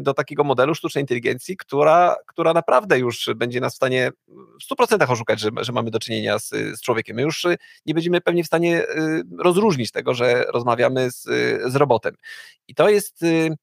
[0.00, 5.12] do takiego modelu sztucznej inteligencji, która, która naprawdę już będzie nas w stanie w 100%
[5.12, 7.16] oszukać, że, że mamy do czynienia z, z człowiekiem.
[7.16, 7.46] My już
[7.86, 11.22] nie będziemy pewnie w stanie y, rozróżnić tego, że rozmawiamy z,
[11.72, 12.14] z robotem.
[12.68, 13.56] I to jest y,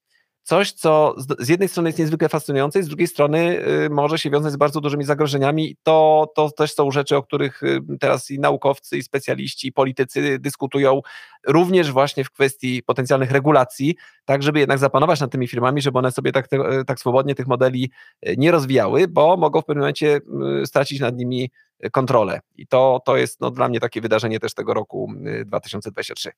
[0.47, 4.53] coś, co z jednej strony jest niezwykle fascynujące, z drugiej strony y, może się wiązać
[4.53, 5.77] z bardzo dużymi zagrożeniami.
[5.83, 10.39] To, to też są rzeczy, o których y, teraz i naukowcy, i specjaliści, i politycy
[10.39, 11.01] dyskutują,
[11.47, 16.12] również właśnie w kwestii potencjalnych regulacji, tak żeby jednak zapanować nad tymi firmami, żeby one
[16.12, 16.47] sobie tak,
[16.88, 17.91] tak swobodnie tych modeli
[18.27, 20.19] y, nie rozwijały, bo mogą w pewnym momencie
[20.65, 21.51] stracić nad nimi
[21.91, 22.39] kontrolę.
[22.55, 25.13] I to, to jest no, dla mnie takie wydarzenie też tego roku
[25.45, 26.31] 2023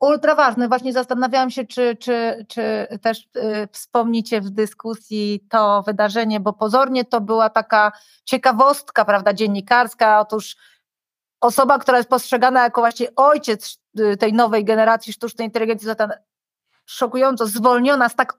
[0.00, 0.68] ultra ważne.
[0.68, 7.04] Właśnie zastanawiałam się, czy, czy, czy też y, wspomnicie w dyskusji to wydarzenie, bo pozornie
[7.04, 7.92] to była taka
[8.24, 10.20] ciekawostka, prawda, dziennikarska.
[10.20, 10.56] Otóż
[11.40, 16.12] osoba, która jest postrzegana jako właśnie ojciec y, tej nowej generacji sztucznej inteligencji, została
[16.86, 18.36] szokująco zwolniona z tak,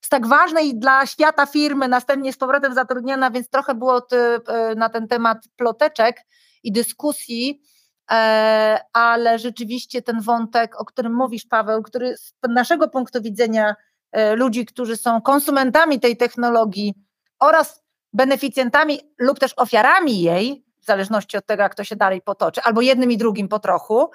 [0.00, 4.76] z tak ważnej dla świata firmy, następnie z powrotem zatrudniona, więc trochę było ty, y,
[4.76, 6.16] na ten temat ploteczek
[6.62, 7.62] i dyskusji.
[8.10, 13.74] E, ale rzeczywiście ten wątek, o którym mówisz, Paweł, który z naszego punktu widzenia
[14.12, 16.94] e, ludzi, którzy są konsumentami tej technologii
[17.40, 22.62] oraz beneficjentami lub też ofiarami jej, w zależności od tego, jak to się dalej potoczy,
[22.62, 24.10] albo jednym i drugim po trochu,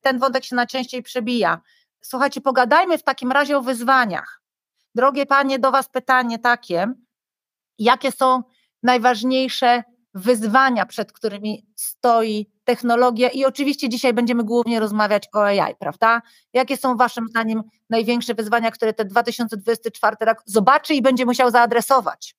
[0.00, 1.60] ten wątek się najczęściej przebija.
[2.00, 4.42] Słuchajcie, pogadajmy w takim razie o wyzwaniach.
[4.94, 6.86] Drogie panie, do Was pytanie takie:
[7.78, 8.42] jakie są
[8.82, 9.82] najważniejsze
[10.14, 16.22] wyzwania, przed którymi stoi technologia i oczywiście dzisiaj będziemy głównie rozmawiać o AI, prawda?
[16.52, 22.36] Jakie są waszym zdaniem największe wyzwania, które ten 2024 rok zobaczy i będzie musiał zaadresować?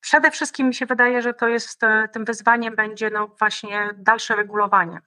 [0.00, 4.36] Przede wszystkim mi się wydaje, że to jest, e, tym wyzwaniem będzie no właśnie dalsze
[4.36, 5.00] regulowanie,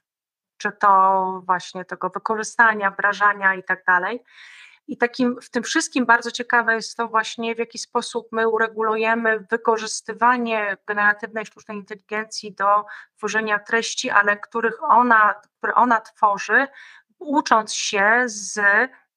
[0.58, 4.20] czy to właśnie tego wykorzystania, wdrażania i tak dalej.
[4.92, 9.40] I takim w tym wszystkim bardzo ciekawe jest to właśnie, w jaki sposób my uregulujemy
[9.52, 12.86] wykorzystywanie generatywnej sztucznej inteligencji do
[13.18, 16.68] tworzenia treści, ale których ona, które ona tworzy,
[17.20, 18.60] ucząc się z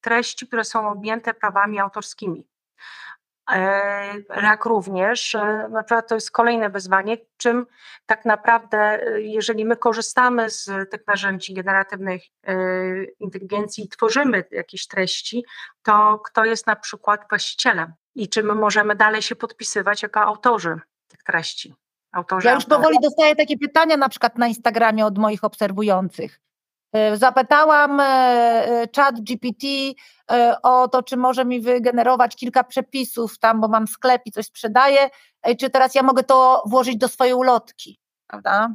[0.01, 2.47] treści, które są objęte prawami autorskimi.
[3.53, 5.37] E, rak również,
[5.71, 7.67] na przykład to jest kolejne wyzwanie, czym
[8.07, 12.23] tak naprawdę, e, jeżeli my korzystamy z tych narzędzi generatywnych
[13.21, 15.45] inteligencji i tworzymy jakieś treści,
[15.83, 20.81] to kto jest na przykład właścicielem i czy my możemy dalej się podpisywać jako autorzy
[21.09, 21.75] tych treści.
[22.13, 26.41] Autorzy, ja już powoli dostaję takie pytania na przykład na Instagramie od moich obserwujących.
[26.95, 29.67] E, zapytałam e, e, chat GPT
[30.63, 35.11] o to, czy może mi wygenerować kilka przepisów tam, bo mam sklep i coś sprzedaję,
[35.61, 38.75] czy teraz ja mogę to włożyć do swojej ulotki, prawda?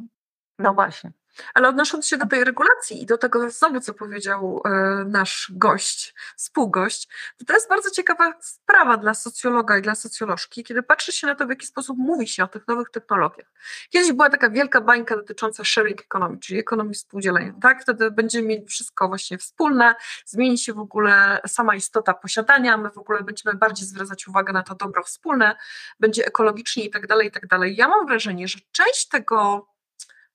[0.60, 1.12] No właśnie.
[1.54, 4.69] Ale odnosząc się do tej regulacji i do tego znowu, co powiedział e,
[5.08, 10.84] nasz gość, współgość, to, to jest bardzo ciekawa sprawa dla socjologa i dla socjolożki, kiedy
[10.84, 13.47] patrzy się na to, w jaki sposób mówi się o tych nowych technologiach.
[13.89, 17.54] Kiedyś była taka wielka bańka dotycząca sharing economy, czyli ekonomii współdzielenia.
[17.62, 17.82] Tak?
[17.82, 22.97] Wtedy będziemy mieć wszystko właśnie wspólne, zmieni się w ogóle sama istota posiadania, my w
[22.97, 25.56] ogóle będziemy bardziej zwracać uwagę na to dobro wspólne,
[25.99, 27.75] będzie ekologicznie i tak dalej, i tak dalej.
[27.75, 29.67] Ja mam wrażenie, że część tego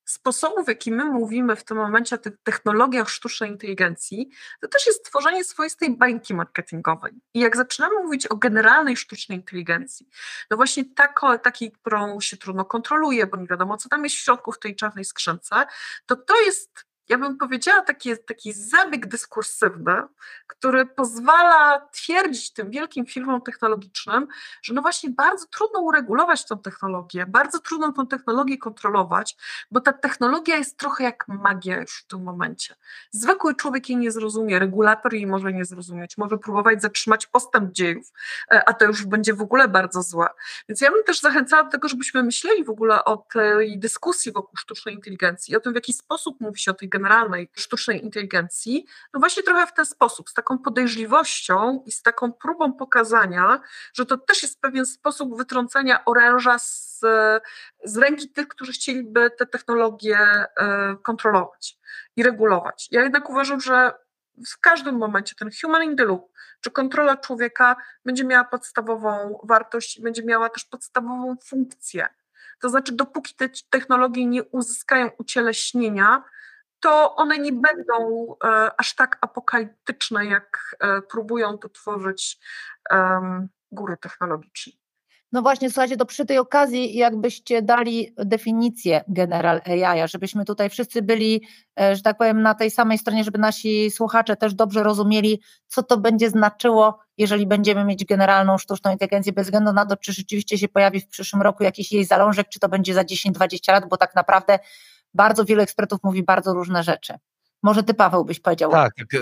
[0.05, 4.87] sposobu, w jaki my mówimy w tym momencie o tych technologiach sztucznej inteligencji, to też
[4.87, 7.12] jest tworzenie swoistej bańki marketingowej.
[7.35, 10.09] I jak zaczynamy mówić o generalnej sztucznej inteligencji,
[10.51, 14.19] no właśnie tako, takiej, którą się trudno kontroluje, bo nie wiadomo, co tam jest w
[14.19, 15.67] środku w tej czarnej skrzynce,
[16.07, 20.03] to to jest ja bym powiedziała, taki, taki zabieg dyskursywny,
[20.47, 24.27] który pozwala twierdzić tym wielkim firmom technologicznym,
[24.62, 29.37] że no właśnie bardzo trudno uregulować tą technologię, bardzo trudno tą technologię kontrolować,
[29.71, 32.75] bo ta technologia jest trochę jak magia już w tym momencie.
[33.11, 38.12] Zwykły człowiek jej nie zrozumie, regulator jej może nie zrozumieć, może próbować zatrzymać postęp dziejów,
[38.51, 40.27] e, a to już będzie w ogóle bardzo złe.
[40.69, 44.57] Więc ja bym też zachęcała do tego, żebyśmy myśleli w ogóle o tej dyskusji wokół
[44.57, 49.21] sztucznej inteligencji, o tym, w jaki sposób mówi się o tej generalnej sztucznej inteligencji, no
[49.21, 53.61] właśnie trochę w ten sposób, z taką podejrzliwością i z taką próbą pokazania,
[53.95, 57.01] że to też jest pewien sposób wytrącenia oręża z,
[57.85, 60.47] z ręki tych, którzy chcieliby te technologie e,
[61.03, 61.79] kontrolować
[62.17, 62.89] i regulować.
[62.91, 63.93] Ja jednak uważam, że
[64.47, 69.97] w każdym momencie ten human in the loop, czy kontrola człowieka będzie miała podstawową wartość
[69.97, 72.09] i będzie miała też podstawową funkcję.
[72.61, 76.25] To znaczy, dopóki te technologie nie uzyskają ucieleśnienia,
[76.85, 82.38] to one nie będą e, aż tak apokaliptyczne, jak e, próbują to tworzyć
[82.90, 84.73] um, góry technologiczne.
[85.33, 91.03] No właśnie, słuchajcie, to przy tej okazji jakbyście dali definicję General AI, żebyśmy tutaj wszyscy
[91.03, 91.47] byli,
[91.81, 95.83] e, że tak powiem, na tej samej stronie, żeby nasi słuchacze też dobrze rozumieli, co
[95.83, 100.59] to będzie znaczyło, jeżeli będziemy mieć generalną sztuczną inteligencję, bez względu na to, czy rzeczywiście
[100.59, 103.97] się pojawi w przyszłym roku jakiś jej zalążek, czy to będzie za 10-20 lat, bo
[103.97, 104.59] tak naprawdę
[105.14, 107.14] bardzo wielu ekspertów mówi bardzo różne rzeczy.
[107.64, 108.70] Może ty, Paweł, byś powiedział.
[108.70, 109.20] Tak, tak.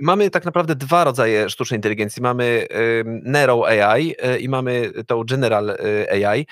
[0.00, 2.22] mamy tak naprawdę dwa rodzaje sztucznej inteligencji.
[2.22, 2.66] Mamy
[3.04, 6.46] Narrow AI y, i mamy tą General y, AI.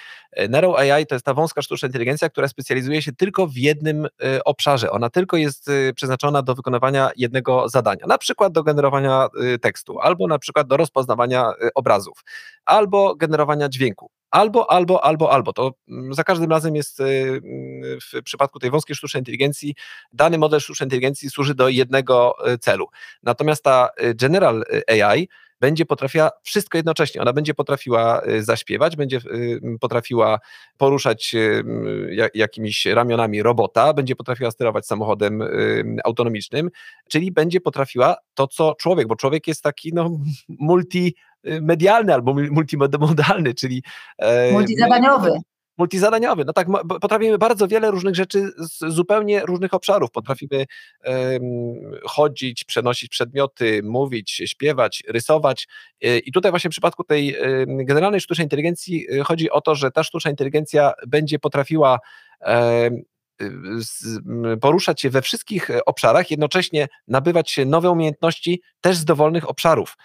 [0.49, 4.09] Narrow AI to jest ta wąska sztuczna inteligencja, która specjalizuje się tylko w jednym
[4.45, 4.91] obszarze.
[4.91, 9.29] Ona tylko jest przeznaczona do wykonywania jednego zadania, na przykład do generowania
[9.63, 12.25] tekstu, albo na przykład do rozpoznawania obrazów,
[12.65, 14.11] albo generowania dźwięku.
[14.31, 15.53] Albo, albo, albo, albo.
[15.53, 19.75] To mm, za każdym razem jest y, mm, w przypadku tej wąskiej sztucznej inteligencji,
[20.13, 22.87] dany model sztucznej inteligencji służy do jednego y, celu.
[23.23, 25.29] Natomiast ta y, General AI
[25.61, 27.23] będzie potrafiła wszystko jednocześnie.
[27.23, 29.21] Ona będzie potrafiła zaśpiewać, będzie
[29.81, 30.39] potrafiła
[30.77, 31.35] poruszać
[32.35, 35.43] jakimiś ramionami robota, będzie potrafiła sterować samochodem
[36.05, 36.71] autonomicznym,
[37.09, 40.11] czyli będzie potrafiła to, co człowiek, bo człowiek jest taki no,
[40.49, 43.83] multi medialny albo multimodalny, czyli
[44.19, 45.33] e, multizadaniowy.
[45.81, 46.45] Multizadaniowy.
[46.45, 46.69] No tak,
[47.01, 50.11] potrafimy bardzo wiele różnych rzeczy z zupełnie różnych obszarów.
[50.11, 50.67] Potrafimy
[52.05, 55.69] chodzić, przenosić przedmioty, mówić, śpiewać, rysować.
[56.05, 59.91] Y, I tutaj właśnie w przypadku tej generalnej sztucznej inteligencji y, chodzi o to, że
[59.91, 61.99] ta sztuczna inteligencja będzie potrafiła
[64.61, 69.97] poruszać się we wszystkich obszarach, jednocześnie nabywać nowe umiejętności też z dowolnych obszarów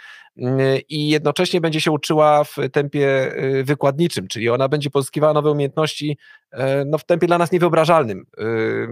[0.89, 6.17] i jednocześnie będzie się uczyła w tempie y, wykładniczym, czyli ona będzie pozyskiwała nowe umiejętności
[6.51, 8.25] e, no, w tempie dla nas niewyobrażalnym.
[8.39, 8.87] Y,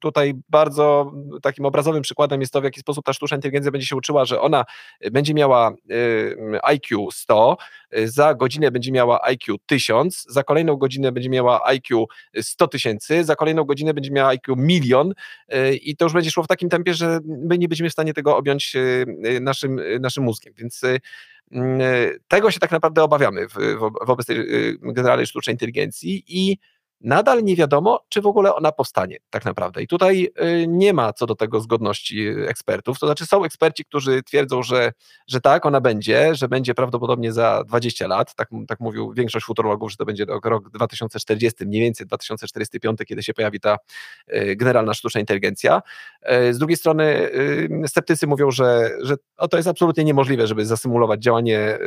[0.00, 3.96] tutaj bardzo takim obrazowym przykładem jest to, w jaki sposób ta sztuczna inteligencja będzie się
[3.96, 4.64] uczyła, że ona
[5.12, 7.56] będzie miała y, IQ 100,
[8.04, 12.06] za godzinę będzie miała IQ 1000, za kolejną godzinę będzie miała IQ
[12.40, 15.12] 100 tysięcy, za kolejną godzinę będzie miała IQ milion
[15.82, 18.36] i to już będzie szło w takim tempie, że my nie będziemy w stanie tego
[18.36, 18.76] objąć
[19.40, 20.85] naszym, naszym mózgiem, więc
[22.28, 23.46] tego się tak naprawdę obawiamy
[24.06, 24.46] wobec tej
[24.82, 26.58] generalnej sztucznej inteligencji i
[27.00, 29.82] nadal nie wiadomo, czy w ogóle ona powstanie tak naprawdę.
[29.82, 32.98] I tutaj y, nie ma co do tego zgodności ekspertów.
[32.98, 34.92] To znaczy są eksperci, którzy twierdzą, że,
[35.28, 39.90] że tak, ona będzie, że będzie prawdopodobnie za 20 lat, tak, tak mówił większość futurologów,
[39.90, 43.76] że to będzie rok 2040, mniej więcej 2045, kiedy się pojawi ta
[44.34, 45.82] y, generalna sztuczna inteligencja.
[46.48, 47.30] Y, z drugiej strony
[47.86, 49.16] sceptycy mówią, że, że
[49.50, 51.78] to jest absolutnie niemożliwe, żeby zasymulować działanie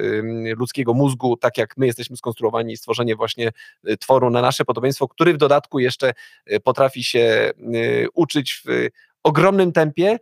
[0.58, 3.52] ludzkiego mózgu tak, jak my jesteśmy skonstruowani, stworzenie właśnie
[4.00, 6.14] tworu na nasze podobieństwo który w dodatku jeszcze
[6.52, 8.88] y, potrafi się y, uczyć w
[9.24, 10.18] ogromnym tempie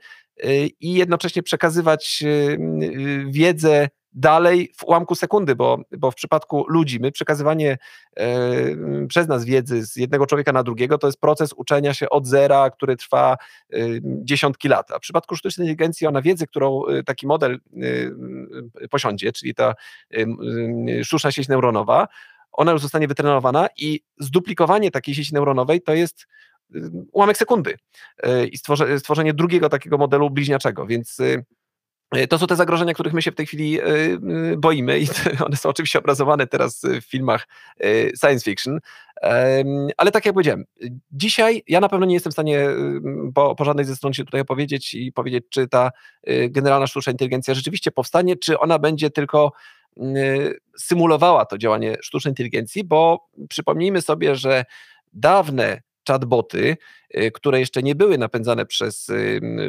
[0.45, 2.23] y, i jednocześnie przekazywać
[3.27, 7.77] wiedzę dalej w ułamku sekundy, bo, bo w przypadku ludzi, my przekazywanie
[8.17, 8.27] e,
[9.07, 12.69] przez nas wiedzy z jednego człowieka na drugiego to jest proces uczenia się od zera,
[12.69, 13.37] który trwa
[14.03, 14.91] dziesiątki lat.
[14.91, 17.59] A w przypadku sztucznej inteligencji ona wiedzy, którą taki model
[18.89, 19.75] posiądzie, czyli ta
[21.03, 22.07] sztuczna sieć neuronowa,
[22.51, 26.27] ona już zostanie wytrenowana i zduplikowanie takiej sieci neuronowej to jest
[26.75, 27.77] y, ułamek sekundy
[28.25, 28.57] y, i
[28.99, 31.43] stworzenie drugiego takiego modelu bliźniaczego, więc y,
[32.29, 33.79] to są te zagrożenia, których my się w tej chwili
[34.57, 35.07] boimy i
[35.45, 37.47] one są oczywiście obrazowane teraz w filmach
[38.19, 38.79] science fiction,
[39.97, 40.65] ale tak jak powiedziałem,
[41.11, 42.67] dzisiaj ja na pewno nie jestem w stanie
[43.35, 45.91] po, po żadnej ze stron się tutaj opowiedzieć i powiedzieć, czy ta
[46.49, 49.51] generalna sztuczna inteligencja rzeczywiście powstanie, czy ona będzie tylko
[50.77, 54.65] symulowała to działanie sztucznej inteligencji, bo przypomnijmy sobie, że
[55.13, 56.77] dawne chatboty,
[57.17, 59.11] y, które jeszcze nie były napędzane przez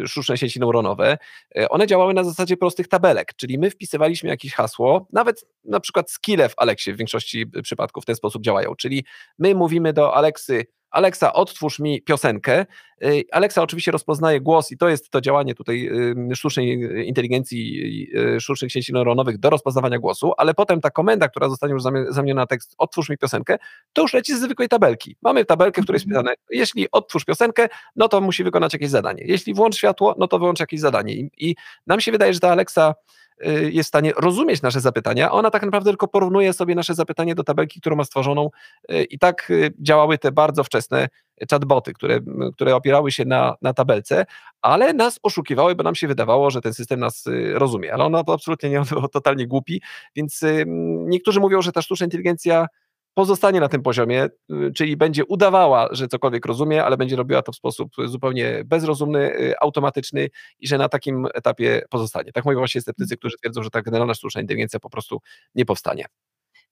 [0.06, 1.18] sztuczne sieci neuronowe,
[1.58, 6.10] y, one działały na zasadzie prostych tabelek, czyli my wpisywaliśmy jakieś hasło, nawet na przykład
[6.10, 9.04] skille w Alexie w większości przypadków w ten sposób działają, czyli
[9.38, 12.66] my mówimy do Alexy Alexa, odtwórz mi piosenkę.
[13.04, 15.90] Y, Alexa oczywiście rozpoznaje głos i to jest to działanie tutaj
[16.34, 21.72] sztucznej inteligencji, y, sztucznych sieci neuronowych do rozpoznawania głosu, ale potem ta komenda, która zostanie
[21.72, 23.58] już zamieniona na tekst, odtwórz mi piosenkę,
[23.92, 25.16] to już leci z zwykłej tabelki.
[25.22, 26.24] Mamy tabelkę, w której jest mhm.
[26.24, 29.22] pisane, jeśli odtwórz piosenkę, no to musi wykonać jakieś zadanie.
[29.26, 31.14] Jeśli włącz światło, no to wyłącz jakieś zadanie.
[31.14, 32.94] I, i nam się wydaje, że ta Alexa
[33.27, 33.27] Y,
[33.70, 37.44] jest w stanie rozumieć nasze zapytania, ona tak naprawdę tylko porównuje sobie nasze zapytanie do
[37.44, 38.50] tabelki, którą ma stworzoną
[38.92, 41.08] y, i tak y, działały te bardzo wczesne
[41.50, 42.20] chatboty, które,
[42.54, 44.26] które opierały się na, na tabelce,
[44.62, 48.70] ale nas oszukiwały, bo nam się wydawało, że ten system nas rozumie, ale ona absolutnie
[48.70, 49.82] nie, on był totalnie głupi,
[50.16, 50.44] więc
[51.06, 52.66] niektórzy mówią, że ta sztuczna inteligencja
[53.14, 57.52] pozostanie na tym poziomie, y, czyli będzie udawała, że cokolwiek rozumie, ale będzie robiła to
[57.52, 62.32] w sposób zupełnie bezrozumny, y, automatyczny i że na takim etapie pozostanie.
[62.32, 65.18] Tak mówią właśnie sceptycy, którzy twierdzą, że ta generalna sztuczna inteligencja po prostu
[65.54, 66.04] nie powstanie.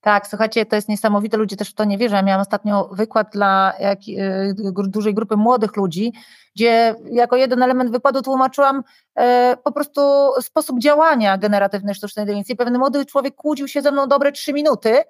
[0.01, 2.15] Tak, słuchajcie, to jest niesamowite, ludzie też w to nie wierzą.
[2.15, 4.55] Ja miałam ostatnio wykład dla jak, y,
[4.87, 6.13] dużej grupy młodych ludzi,
[6.55, 8.83] gdzie jako jeden element wykładu tłumaczyłam
[9.15, 10.01] e, po prostu
[10.41, 12.55] sposób działania generatywnej sztucznej inteligencji.
[12.55, 15.03] Pewien młody człowiek kłócił się ze mną dobre trzy minuty,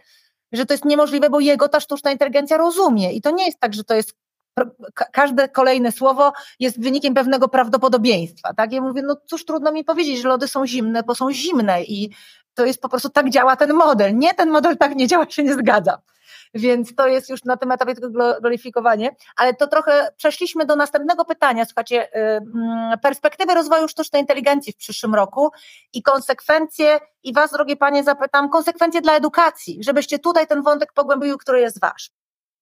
[0.52, 3.14] że to jest niemożliwe, bo jego ta sztuczna inteligencja rozumie.
[3.14, 4.16] I to nie jest tak, że to jest
[5.12, 8.54] każde kolejne słowo jest wynikiem pewnego prawdopodobieństwa.
[8.54, 8.72] Tak?
[8.72, 12.10] Ja mówię, no cóż, trudno mi powiedzieć, że lody są zimne, bo są zimne i
[12.54, 14.18] to jest po prostu tak działa ten model.
[14.18, 16.02] Nie, ten model tak nie działa, się nie zgadza
[16.54, 21.26] więc to jest już na tym etapie tylko gloryfikowanie, ale to trochę przeszliśmy do następnego
[21.26, 25.50] pytania, słuchajcie, y, mm, perspektywy rozwoju sztucznej inteligencji w przyszłym roku
[25.94, 31.38] i konsekwencje, i Was, drogie Panie, zapytam, konsekwencje dla edukacji, żebyście tutaj ten wątek pogłębiły,
[31.38, 32.17] który jest Wasz.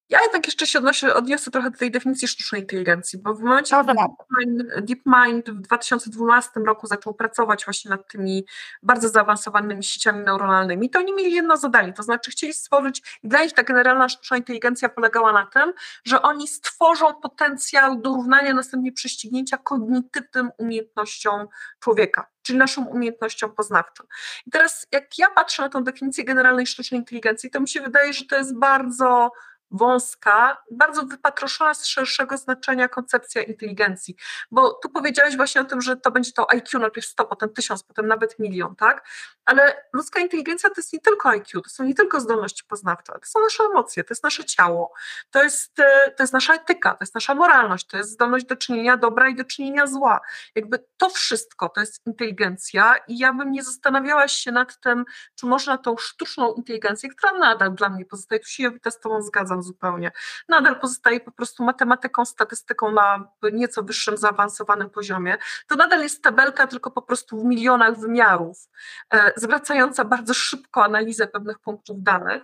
[0.09, 3.75] Ja jednak jeszcze się odnoszę, odniosę trochę do tej definicji sztucznej inteligencji, bo w momencie,
[3.75, 8.45] kiedy DeepMind, DeepMind w 2012 roku zaczął pracować właśnie nad tymi
[8.83, 13.43] bardzo zaawansowanymi sieciami neuronalnymi, to oni mieli jedno zadanie, to znaczy chcieli stworzyć, i dla
[13.43, 15.73] nich ta generalna sztuczna inteligencja polegała na tym,
[16.05, 21.47] że oni stworzą potencjał do równania, następnie prześcignięcia kognitywnym umiejętnościom
[21.79, 24.03] człowieka czyli naszą umiejętnością poznawczą.
[24.45, 28.13] I teraz, jak ja patrzę na tę definicję generalnej sztucznej inteligencji, to mi się wydaje,
[28.13, 29.31] że to jest bardzo
[29.77, 34.15] wąska, bardzo wypatroszona z szerszego znaczenia koncepcja inteligencji,
[34.51, 37.83] bo tu powiedziałeś właśnie o tym, że to będzie to IQ najpierw 100, potem 1000,
[37.83, 39.07] potem nawet milion, tak?
[39.45, 43.25] Ale ludzka inteligencja to jest nie tylko IQ, to są nie tylko zdolności poznawcze, to
[43.25, 44.93] są nasze emocje, to jest nasze ciało,
[45.31, 48.55] to jest, e, to jest nasza etyka, to jest nasza moralność, to jest zdolność do
[48.55, 50.21] czynienia dobra i do czynienia zła.
[50.55, 55.45] Jakby to wszystko to jest inteligencja i ja bym nie zastanawiała się nad tym, czy
[55.45, 59.63] można tą sztuczną inteligencję, która nadal dla mnie pozostaje, tu się ja z Tobą zgadzam,
[59.65, 60.11] zupełnie.
[60.49, 65.37] Nadal pozostaje po prostu matematyką, statystyką na nieco wyższym, zaawansowanym poziomie.
[65.67, 68.69] To nadal jest tabelka, tylko po prostu w milionach wymiarów,
[69.13, 72.43] e, zwracająca bardzo szybko analizę pewnych punktów danych.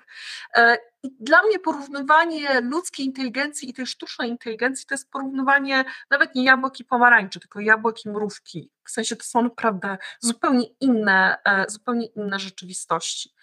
[1.04, 6.80] Dla mnie porównywanie ludzkiej inteligencji i tej sztucznej inteligencji to jest porównywanie nawet nie jabłek
[6.80, 8.70] i pomarańczy, tylko jabłek i mrówki.
[8.84, 13.34] W sensie to są naprawdę zupełnie inne, e, zupełnie inne rzeczywistości.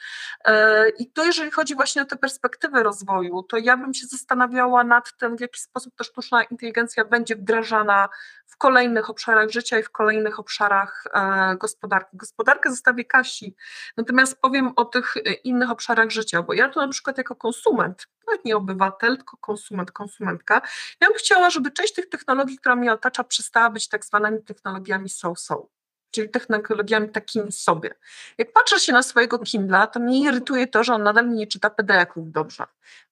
[0.44, 4.84] E, I to jeżeli chodzi właśnie o te perspektywy rozwoju, to ja bym się zastanawiała
[4.84, 8.08] nad tym, w jaki sposób ta sztuczna inteligencja będzie wdrażana
[8.46, 12.16] w kolejnych obszarach życia i w kolejnych obszarach e, gospodarki.
[12.16, 13.56] Gospodarkę zostawię Kasi,
[13.96, 18.44] natomiast powiem o tych innych obszarach życia, bo ja tu na przykład jako konsument, nawet
[18.44, 20.62] nie obywatel, tylko konsument, konsumentka,
[21.00, 25.08] ja bym chciała, żeby część tych technologii, która mnie otacza, przestała być tak zwanymi technologiami
[25.08, 25.68] so-so
[26.10, 27.94] czyli technologiami takimi sobie.
[28.38, 31.70] Jak patrzę się na swojego Kindla, to mnie irytuje to, że on nadal nie czyta
[31.70, 32.64] PDF-ów dobrze.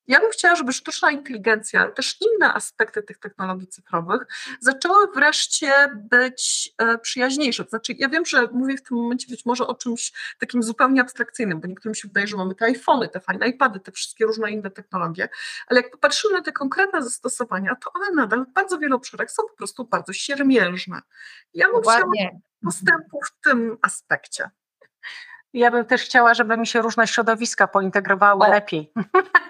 [0.09, 4.23] Ja bym chciała, żeby sztuczna inteligencja, ale też inne aspekty tych technologii cyfrowych
[4.61, 7.65] zaczęły wreszcie być e, przyjaźniejsze.
[7.65, 11.01] To znaczy, ja wiem, że mówię w tym momencie być może o czymś takim zupełnie
[11.01, 14.51] abstrakcyjnym, bo niektórym się wydaje, że mamy te iPhony, te fajne iPady, te wszystkie różne
[14.51, 15.29] inne technologie,
[15.67, 19.43] ale jak popatrzymy na te konkretne zastosowania, to one nadal w bardzo wielu obszarach są
[19.43, 21.01] po prostu bardzo siermiężne.
[21.55, 22.13] Ja bym chciała
[22.65, 24.51] postępu w tym aspekcie.
[25.57, 28.93] Ja bym też chciała, żeby mi się różne środowiska pointegrowały o, lepiej.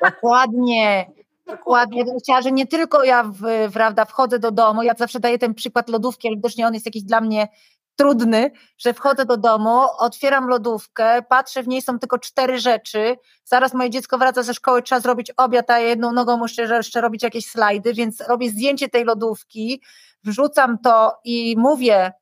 [0.05, 1.11] Dokładnie.
[1.47, 5.55] Dokładnie, chciała, że nie tylko ja w, prawda, wchodzę do domu, ja zawsze daję ten
[5.55, 7.49] przykład lodówki, ale widocznie on jest jakiś dla mnie
[7.97, 13.75] trudny, że wchodzę do domu, otwieram lodówkę, patrzę, w niej są tylko cztery rzeczy, zaraz
[13.75, 17.47] moje dziecko wraca ze szkoły, trzeba zrobić obiad, a jedną nogą muszę jeszcze robić jakieś
[17.47, 19.83] slajdy, więc robię zdjęcie tej lodówki,
[20.25, 22.13] wrzucam to i mówię,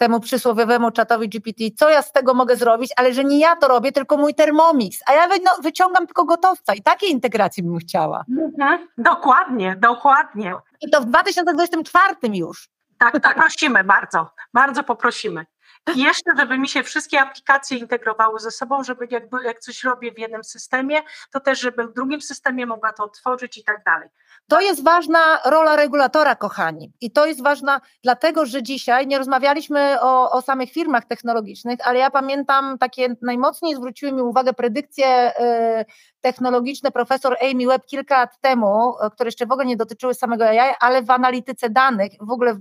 [0.00, 3.68] temu przysłowiowemu czatowi GPT, co ja z tego mogę zrobić, ale że nie ja to
[3.68, 8.24] robię, tylko mój Thermomix, a ja no, wyciągam tylko gotowca i takiej integracji bym chciała.
[8.38, 8.88] Mhm.
[8.98, 10.54] Dokładnie, dokładnie.
[10.80, 12.68] I to w 2024 już.
[12.98, 15.46] Tak, tak, prosimy bardzo, bardzo poprosimy.
[15.94, 20.12] I jeszcze, żeby mi się wszystkie aplikacje integrowały ze sobą, żeby jakby jak coś robię
[20.12, 21.02] w jednym systemie,
[21.32, 24.08] to też, żeby w drugim systemie mogła to otworzyć i tak dalej.
[24.48, 26.92] To jest ważna rola regulatora, kochani.
[27.00, 31.98] I to jest ważna dlatego, że dzisiaj nie rozmawialiśmy o, o samych firmach technologicznych, ale
[31.98, 35.32] ja pamiętam takie najmocniej zwróciły mi uwagę predykcje
[35.80, 35.84] y,
[36.20, 40.44] technologiczne profesor Amy Webb kilka lat temu, y, które jeszcze w ogóle nie dotyczyły samego
[40.48, 42.60] AI, ale w analityce danych, w ogóle w,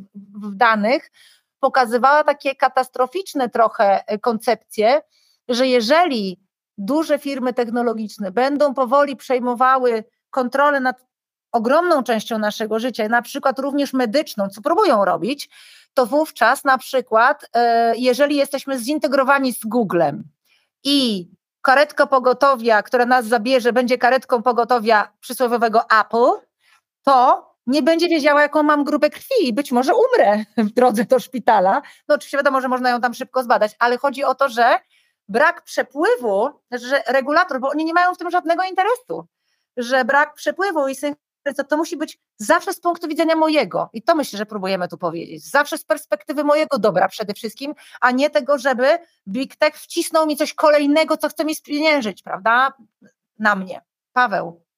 [0.51, 1.09] w danych,
[1.59, 5.01] pokazywała takie katastroficzne trochę y, koncepcje,
[5.47, 6.39] że jeżeli
[6.77, 11.05] duże firmy technologiczne będą powoli przejmowały kontrolę nad
[11.51, 15.49] ogromną częścią naszego życia, na przykład również medyczną, co próbują robić,
[15.93, 20.23] to wówczas na przykład, e, jeżeli jesteśmy zintegrowani z Googlem
[20.83, 21.29] i
[21.61, 26.45] karetka pogotowia, która nas zabierze, będzie karetką pogotowia przysłowiowego Apple,
[27.03, 31.19] to nie będzie wiedziała, jaką mam grupę krwi i być może umrę w drodze do
[31.19, 31.81] szpitala.
[32.07, 34.79] No oczywiście wiadomo, że można ją tam szybko zbadać, ale chodzi o to, że
[35.27, 39.27] brak przepływu, że regulator, bo oni nie mają w tym żadnego interesu,
[39.77, 40.95] że brak przepływu i
[41.57, 43.89] to, to musi być zawsze z punktu widzenia mojego.
[43.93, 45.49] I to myślę, że próbujemy tu powiedzieć.
[45.49, 50.37] Zawsze z perspektywy mojego dobra przede wszystkim, a nie tego, żeby Big Tech wcisnął mi
[50.37, 52.73] coś kolejnego, co chce mi spieniężyć, prawda?
[53.39, 53.81] Na mnie.
[54.13, 54.68] Paweł.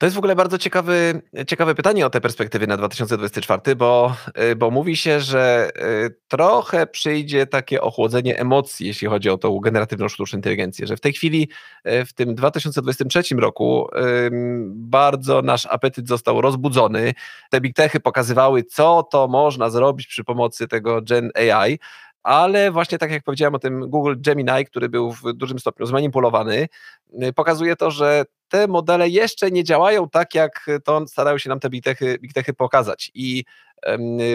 [0.00, 4.16] To jest w ogóle bardzo ciekawy, ciekawe pytanie o te perspektywy na 2024, bo,
[4.52, 5.70] y, bo mówi się, że
[6.06, 11.00] y, trochę przyjdzie takie ochłodzenie emocji, jeśli chodzi o tą generatywną sztuczną inteligencję, że w
[11.00, 11.48] tej chwili,
[11.86, 13.88] y, w tym 2023 roku,
[14.66, 17.14] bardzo nasz apetyt został rozbudzony.
[17.50, 21.78] Te big techy pokazywały, co to można zrobić przy pomocy tego Gen AI
[22.22, 26.68] ale właśnie tak jak powiedziałem o tym Google Gemini, który był w dużym stopniu zmanipulowany,
[27.34, 31.70] pokazuje to, że te modele jeszcze nie działają tak, jak to starają się nam te
[31.70, 33.10] big techy, big techy pokazać.
[33.14, 33.44] I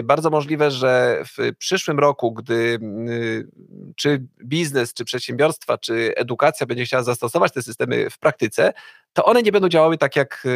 [0.04, 2.78] bardzo możliwe, że w przyszłym roku, gdy
[3.96, 8.72] czy biznes, czy przedsiębiorstwa, czy edukacja będzie chciała zastosować te systemy w praktyce,
[9.16, 10.46] to one nie będą działały tak jak,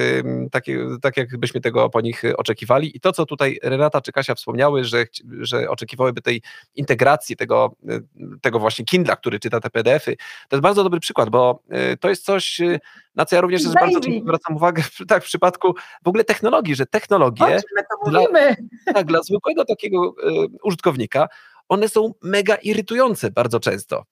[0.52, 0.64] tak,
[1.02, 2.96] tak jak byśmy tego po nich oczekiwali.
[2.96, 5.04] I to, co tutaj Renata czy Kasia wspomniały, że,
[5.40, 6.42] że oczekiwałyby tej
[6.74, 7.76] integracji, tego,
[8.40, 10.16] tego właśnie Kindla, który czyta te PDF-y,
[10.48, 12.80] to jest bardzo dobry przykład, bo y, to jest coś, y,
[13.14, 17.60] na co ja również bardzo zwracam uwagę tak, w przypadku w ogóle technologii, że technologie
[18.06, 18.22] dla,
[18.94, 21.28] tak, dla zwykłego takiego y, użytkownika,
[21.68, 24.04] one są mega irytujące bardzo często.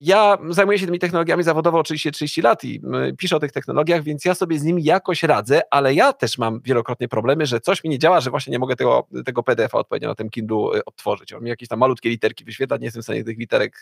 [0.00, 2.80] Ja zajmuję się tymi technologiami zawodowo oczywiście 30 lat i
[3.18, 6.60] piszę o tych technologiach, więc ja sobie z nimi jakoś radzę, ale ja też mam
[6.60, 10.08] wielokrotnie problemy, że coś mi nie działa, że właśnie nie mogę tego, tego PDF-a odpowiednio
[10.08, 11.32] na tym Kindle y, odtworzyć.
[11.32, 13.80] On mi jakieś tam malutkie literki wyświetla, nie jestem w stanie tych literek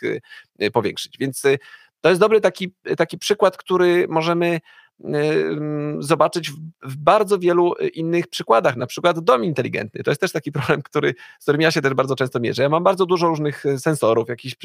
[0.61, 1.17] y, powiększyć.
[1.17, 1.43] Więc
[2.01, 4.59] to jest dobry taki, taki przykład, który możemy
[5.99, 6.51] zobaczyć
[6.83, 10.03] w bardzo wielu innych przykładach, na przykład dom inteligentny.
[10.03, 12.63] To jest też taki problem, który, z którym ja się też bardzo często mierzę.
[12.63, 14.55] Ja mam bardzo dużo różnych sensorów, jakichś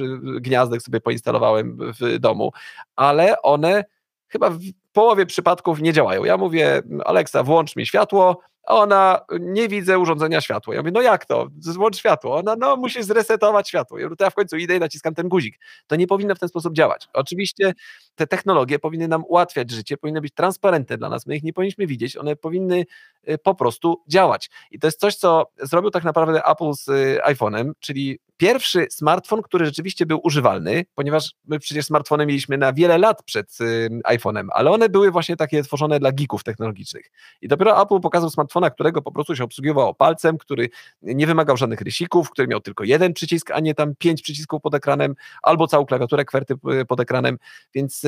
[0.41, 2.53] gniazdek sobie poinstalowałem w domu,
[2.97, 3.85] ale one
[4.31, 4.59] chyba w
[4.93, 6.25] połowie przypadków nie działają.
[6.25, 10.75] Ja mówię, Alexa, włącz mi światło, ona, nie widzę urządzenia światła.
[10.75, 11.49] Ja mówię, no jak to?
[11.59, 12.37] Złącz światło.
[12.37, 13.99] Ona, no musisz zresetować światło.
[13.99, 15.59] Ja mówię, to ja w końcu idę i naciskam ten guzik.
[15.87, 17.09] To nie powinno w ten sposób działać.
[17.13, 17.73] Oczywiście
[18.15, 21.27] te technologie powinny nam ułatwiać życie, powinny być transparentne dla nas.
[21.27, 22.85] My ich nie powinniśmy widzieć, one powinny
[23.29, 24.51] y, po prostu działać.
[24.71, 29.43] I to jest coś, co zrobił tak naprawdę Apple z y, iPhone'em, czyli pierwszy smartfon,
[29.43, 34.47] który rzeczywiście był używalny, ponieważ my przecież smartfony mieliśmy na wiele lat przed y, iPhone'em,
[34.53, 37.11] ale one były właśnie takie tworzone dla geeków technologicznych.
[37.41, 40.69] I dopiero Apple pokazał smartfona, którego po prostu się obsługiwało palcem, który
[41.03, 44.75] nie wymagał żadnych rysików, który miał tylko jeden przycisk, a nie tam pięć przycisków pod
[44.75, 46.55] ekranem, albo całą klawiaturę kwerty
[46.89, 47.39] pod ekranem,
[47.75, 48.03] więc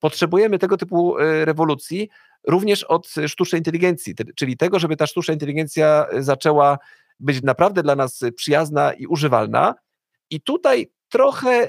[0.00, 2.08] potrzebujemy tego typu rewolucji
[2.46, 6.78] również od sztucznej inteligencji, czyli tego, żeby ta sztuczna inteligencja zaczęła
[7.20, 9.74] być naprawdę dla nas przyjazna i używalna.
[10.30, 11.68] I tutaj trochę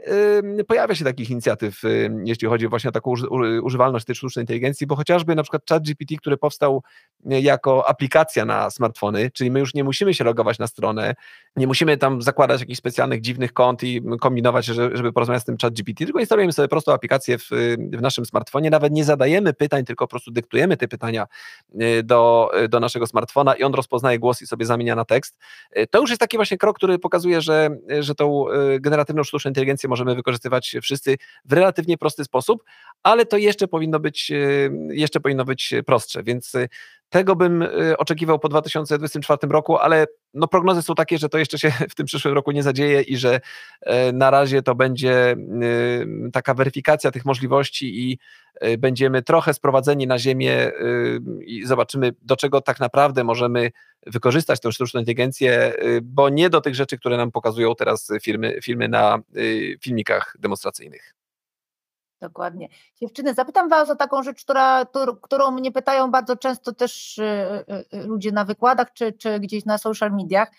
[0.59, 3.27] y, pojawia się takich inicjatyw, y, jeśli chodzi właśnie o taką uży,
[3.61, 6.83] używalność tej sztucznej inteligencji, bo chociażby na przykład ChatGPT, który powstał
[7.31, 11.15] y, jako aplikacja na smartfony, czyli my już nie musimy się logować na stronę,
[11.55, 15.97] nie musimy tam zakładać jakichś specjalnych dziwnych kont i kombinować, żeby porozmawiać z tym ChatGPT,
[15.97, 17.49] tylko instalujemy sobie prostą aplikację w,
[17.93, 21.27] w naszym smartfonie, nawet nie zadajemy pytań, tylko po prostu dyktujemy te pytania
[21.81, 25.38] y, do, y, do naszego smartfona i on rozpoznaje głos i sobie zamienia na tekst.
[25.91, 27.69] To już jest taki właśnie krok, który pokazuje, że,
[27.99, 28.45] że tą
[28.79, 32.63] generatywną sztuczną inteligencję możemy wykorzystywać wszyscy w relatywnie prosty sposób,
[33.03, 34.32] ale to jeszcze powinno być,
[34.89, 36.53] jeszcze powinno być prostsze, więc
[37.09, 41.59] tego bym y, oczekiwał po 2024 roku, ale no prognozy są takie, że to jeszcze
[41.59, 43.39] się w tym przyszłym roku nie zadzieje i że
[43.82, 45.36] e, na razie to będzie
[46.34, 48.19] taka weryfikacja tych możliwości i
[48.78, 50.72] będziemy trochę sprowadzeni na ziemię
[51.45, 53.72] i zobaczymy, do czego tak naprawdę możemy
[54.05, 58.88] wykorzystać tę sztuczną inteligencję, bo nie do tych rzeczy, które nam pokazują teraz filmy, filmy
[58.88, 59.20] na
[59.82, 61.18] filmikach demonstracyjnych.
[62.22, 62.70] Dokładnie.
[63.01, 64.86] Dziewczyny, zapytam Was o taką rzecz, która,
[65.22, 69.66] którą mnie pytają bardzo często też y, y, y, ludzie na wykładach czy, czy gdzieś
[69.66, 70.51] na social mediach.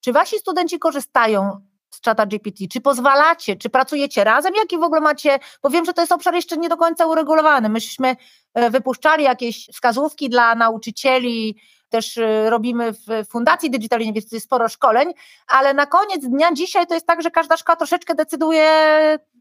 [0.00, 1.60] Czy Wasi studenci korzystają
[1.94, 2.64] z czata GPT?
[2.72, 4.52] Czy pozwalacie, czy pracujecie razem?
[4.54, 7.68] Jaki w ogóle macie, bo wiem, że to jest obszar jeszcze nie do końca uregulowany.
[7.68, 8.16] Myśmy
[8.54, 11.56] e, wypuszczali jakieś wskazówki dla nauczycieli,
[11.92, 12.18] też
[12.48, 15.12] robimy w Fundacji Digital University sporo szkoleń,
[15.46, 18.68] ale na koniec dnia dzisiaj to jest tak, że każda szkoła troszeczkę decyduje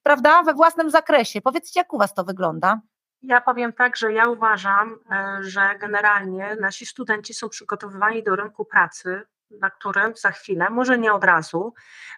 [0.03, 1.41] prawda, we własnym zakresie.
[1.41, 2.81] Powiedzcie, jak u Was to wygląda?
[3.21, 8.65] Ja powiem tak, że ja uważam, e, że generalnie nasi studenci są przygotowywani do rynku
[8.65, 9.21] pracy,
[9.59, 11.73] na którym za chwilę, może nie od razu,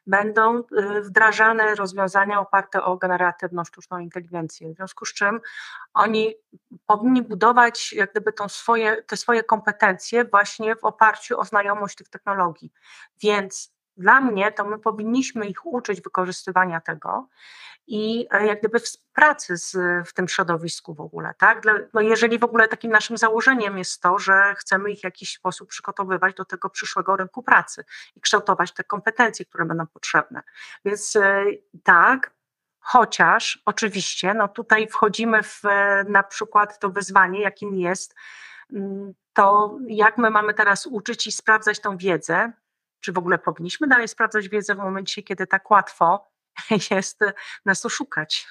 [0.07, 4.73] będą e, wdrażane rozwiązania oparte o generatywną sztuczną inteligencję.
[4.73, 5.41] W związku z czym
[5.93, 6.35] oni
[6.85, 12.09] powinni budować jak gdyby tą swoje, te swoje kompetencje właśnie w oparciu o znajomość tych
[12.09, 12.71] technologii.
[13.21, 17.27] Więc dla mnie to my powinniśmy ich uczyć wykorzystywania tego
[17.87, 18.79] i e, jak gdyby
[19.13, 19.77] pracy z,
[20.07, 21.61] w tym środowisku w ogóle, tak?
[21.61, 25.33] Dla, no jeżeli w ogóle takim naszym założeniem jest to, że chcemy ich w jakiś
[25.33, 27.85] sposób przygotowywać do tego przyszłego rynku pracy
[28.15, 30.41] i kształtować te kompetencje, które będą potrzebne.
[30.85, 31.45] Więc e,
[31.83, 32.31] tak,
[32.79, 35.61] chociaż oczywiście, no tutaj wchodzimy w
[36.07, 38.15] na przykład to wyzwanie, jakim jest
[38.73, 42.53] mm, to, jak my mamy teraz uczyć i sprawdzać tą wiedzę,
[43.03, 46.31] czy w ogóle powinniśmy dalej sprawdzać wiedzę w momencie, kiedy tak łatwo
[46.91, 47.19] jest
[47.65, 48.47] nas oszukać.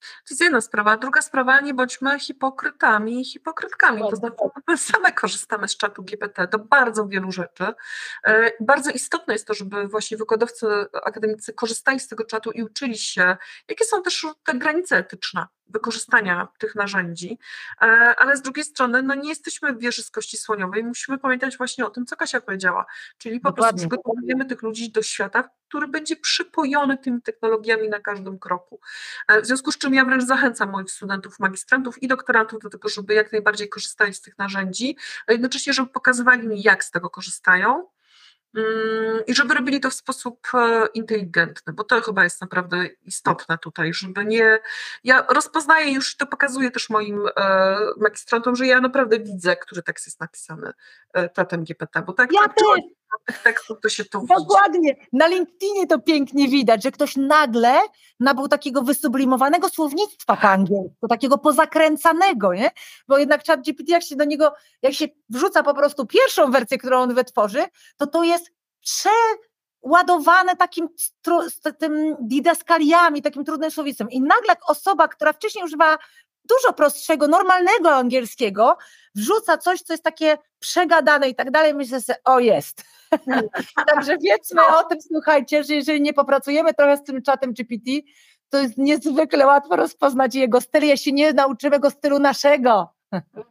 [0.00, 0.96] To jest jedna sprawa.
[0.96, 4.00] Druga sprawa, nie bądźmy hipokrytami i hipokrytkami.
[4.10, 4.36] To znaczy,
[4.68, 7.64] my same korzystamy z czatu GPT do bardzo wielu rzeczy.
[8.24, 10.66] E, bardzo istotne jest to, żeby właśnie wykładowcy
[11.04, 13.36] akademicy korzystali z tego czatu i uczyli się,
[13.68, 17.38] jakie są też te granice etyczne wykorzystania tych narzędzi,
[17.82, 17.84] e,
[18.18, 21.86] ale z drugiej strony no nie jesteśmy w wieży z kości słoniowej, musimy pamiętać właśnie
[21.86, 22.86] o tym, co Kasia powiedziała,
[23.18, 23.78] czyli po Dokładnie.
[23.78, 28.80] prostu przygotowujemy tych ludzi do świata, który będzie przypojony tymi technologiami na każdym kroku.
[29.28, 32.88] E, w związku z czym ja wręcz zachęcam moich studentów, magistrantów i doktorantów do tego,
[32.88, 34.96] żeby jak najbardziej korzystali z tych narzędzi,
[35.26, 37.86] a jednocześnie, żeby pokazywali mi, jak z tego korzystają,
[39.26, 43.94] i żeby robili to w sposób e, inteligentny, bo to chyba jest naprawdę istotne tutaj,
[43.94, 44.58] żeby nie.
[45.04, 50.06] Ja rozpoznaję już, to pokazuję też moim e, magistrantom, że ja naprawdę widzę, który tekst
[50.06, 50.72] jest napisany
[51.12, 52.32] e, czatem GPT, bo tak.
[52.32, 52.66] Ja tak, też
[53.44, 54.96] tekstów to się tu Dokładnie.
[55.12, 57.78] Na LinkedInie to pięknie widać, że ktoś nagle
[58.20, 62.70] nabył takiego wysublimowanego słownictwa po angielsku, takiego pozakręcanego, nie?
[63.08, 64.52] Bo jednak chat GPT, jak się do niego,
[64.82, 67.64] jak się wrzuca po prostu pierwszą wersję, którą on wytworzy,
[67.96, 68.50] to to jest
[68.80, 70.88] przeładowane takim
[71.78, 74.10] tym didaskaliami, takim trudnym słowictwem.
[74.10, 75.98] I nagle osoba, która wcześniej używała
[76.44, 78.76] dużo prostszego, normalnego angielskiego,
[79.14, 82.84] wrzuca coś, co jest takie przegadane i tak dalej, myślę sobie, o jest.
[83.90, 87.90] Także wiedzmy o tym, słuchajcie, że jeżeli nie popracujemy trochę z tym czatem GPT,
[88.48, 92.94] to jest niezwykle łatwo rozpoznać jego styl, jeśli nie nauczymy go stylu naszego.
[93.12, 93.44] Mhm.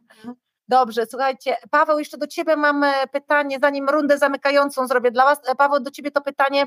[0.68, 5.38] Dobrze, słuchajcie, Paweł, jeszcze do Ciebie mam pytanie, zanim rundę zamykającą zrobię dla Was.
[5.58, 6.66] Paweł, do Ciebie to pytanie,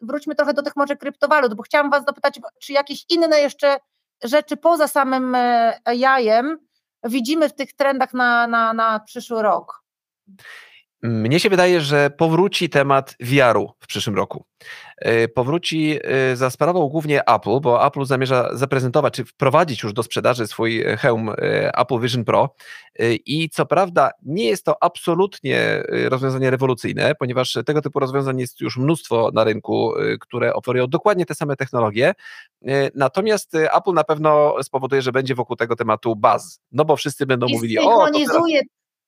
[0.00, 3.76] wróćmy trochę do tych może kryptowalut, bo chciałam Was dopytać, czy jakieś inne jeszcze
[4.24, 6.58] rzeczy poza samym e, jajem
[7.04, 9.84] widzimy w tych trendach na, na, na przyszły rok?
[11.02, 14.44] Mnie się wydaje, że powróci temat VR-u w przyszłym roku.
[14.98, 20.02] E, powróci e, za sprawą głównie Apple, bo Apple zamierza zaprezentować, czy wprowadzić już do
[20.02, 21.30] sprzedaży swój hełm
[21.74, 22.54] Apple Vision Pro.
[23.26, 28.76] I co prawda nie jest to absolutnie rozwiązanie rewolucyjne, ponieważ tego typu rozwiązań jest już
[28.76, 32.14] mnóstwo na rynku, które oferują dokładnie te same technologie.
[32.94, 37.46] Natomiast Apple na pewno spowoduje, że będzie wokół tego tematu buzz, no bo wszyscy będą
[37.46, 37.82] I mówili, o.
[37.82, 38.60] Synchronizuje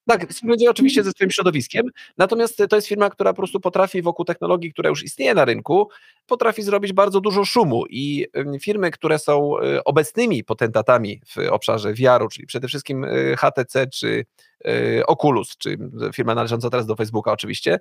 [0.08, 1.86] tak, będzie oczywiście ze swoim środowiskiem,
[2.18, 5.88] natomiast to jest firma, która po prostu potrafi wokół technologii, która już istnieje na rynku,
[6.26, 8.26] potrafi zrobić bardzo dużo szumu i
[8.62, 14.24] firmy, które są y, obecnymi potentatami w obszarze VR-u, czyli przede wszystkim y, HTC czy
[14.66, 15.78] y, Oculus, czy
[16.14, 17.78] firma należąca teraz do Facebooka oczywiście,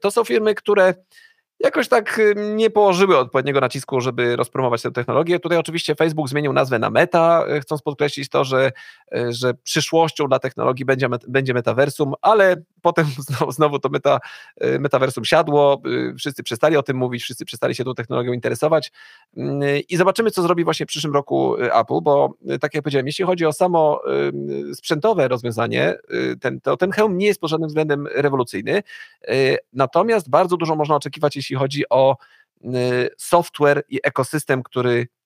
[0.00, 0.94] to są firmy, które
[1.60, 5.40] jakoś tak nie położyły odpowiedniego nacisku, żeby rozpromować tę technologię.
[5.40, 8.72] Tutaj oczywiście Facebook zmienił nazwę na Meta, y, chcąc podkreślić to, że,
[9.16, 14.18] y, że przyszłością dla technologii będzie, będzie metaversum, ale potem znowu, znowu to meta,
[14.78, 15.82] metaversum siadło,
[16.18, 18.92] wszyscy przestali o tym mówić, wszyscy przestali się tą technologią interesować
[19.36, 23.24] mm, i zobaczymy, co zrobi właśnie w przyszłym roku Apple, bo tak jak powiedziałem, jeśli
[23.24, 24.02] chodzi o samo
[24.74, 25.94] sprzętowe rozwiązanie,
[26.40, 28.82] ten, to ten hełm nie jest pod żadnym względem rewolucyjny,
[29.72, 32.16] natomiast bardzo dużo można oczekiwać, jeśli chodzi o
[33.16, 35.19] software i ekosystem, który Y,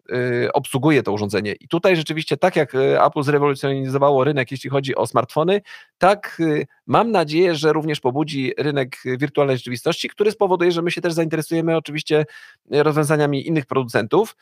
[0.53, 1.53] obsługuje to urządzenie.
[1.53, 5.61] I tutaj rzeczywiście, tak jak y, Apple zrewolucjonizowało rynek, jeśli chodzi o smartfony,
[5.99, 11.01] tak y, mam nadzieję, że również pobudzi rynek wirtualnej rzeczywistości, który spowoduje, że my się
[11.01, 12.25] też zainteresujemy oczywiście
[12.71, 14.37] rozwiązaniami innych producentów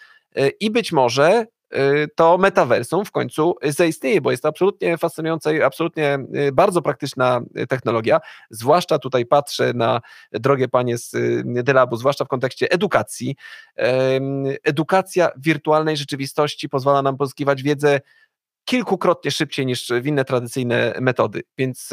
[0.61, 1.62] i być może Y,
[2.15, 6.19] to metaversum w końcu zaistnieje, bo jest to absolutnie fascynująca i absolutnie
[6.49, 8.21] y, bardzo praktyczna y, technologia.
[8.51, 10.01] Zwłaszcza tutaj patrzę na
[10.33, 11.13] drogie panie z
[11.45, 13.37] Delabu, zwłaszcza w kontekście edukacji.
[14.65, 18.01] Edukacja wirtualnej rzeczywistości pozwala nam pozyskiwać wiedzę
[18.65, 21.43] kilkukrotnie szybciej niż w inne tradycyjne metody.
[21.59, 21.91] Więc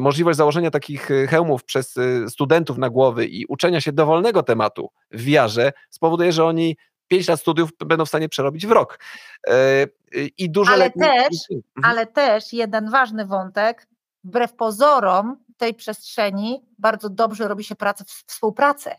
[0.00, 1.94] możliwość założenia takich hełmów przez
[2.28, 6.76] studentów na głowy i uczenia się dowolnego tematu w wiarze spowoduje, że oni
[7.10, 8.98] 5 lat studiów będą w stanie przerobić w rok.
[9.46, 9.86] E,
[10.38, 11.02] I dużo ale lepiej...
[11.02, 11.92] też, mhm.
[11.92, 13.86] ale też jeden ważny wątek,
[14.24, 18.96] wbrew pozorom tej przestrzeni bardzo dobrze robi się pracę, współpracę.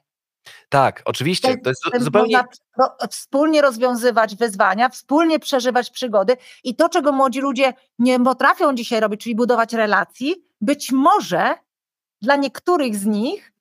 [0.69, 1.57] Tak, oczywiście.
[1.57, 2.37] To jest zupełnie...
[2.37, 8.99] Można wspólnie rozwiązywać wyzwania, wspólnie przeżywać przygody i to, czego młodzi ludzie nie potrafią dzisiaj
[8.99, 11.55] robić, czyli budować relacji, być może
[12.21, 13.51] dla niektórych z nich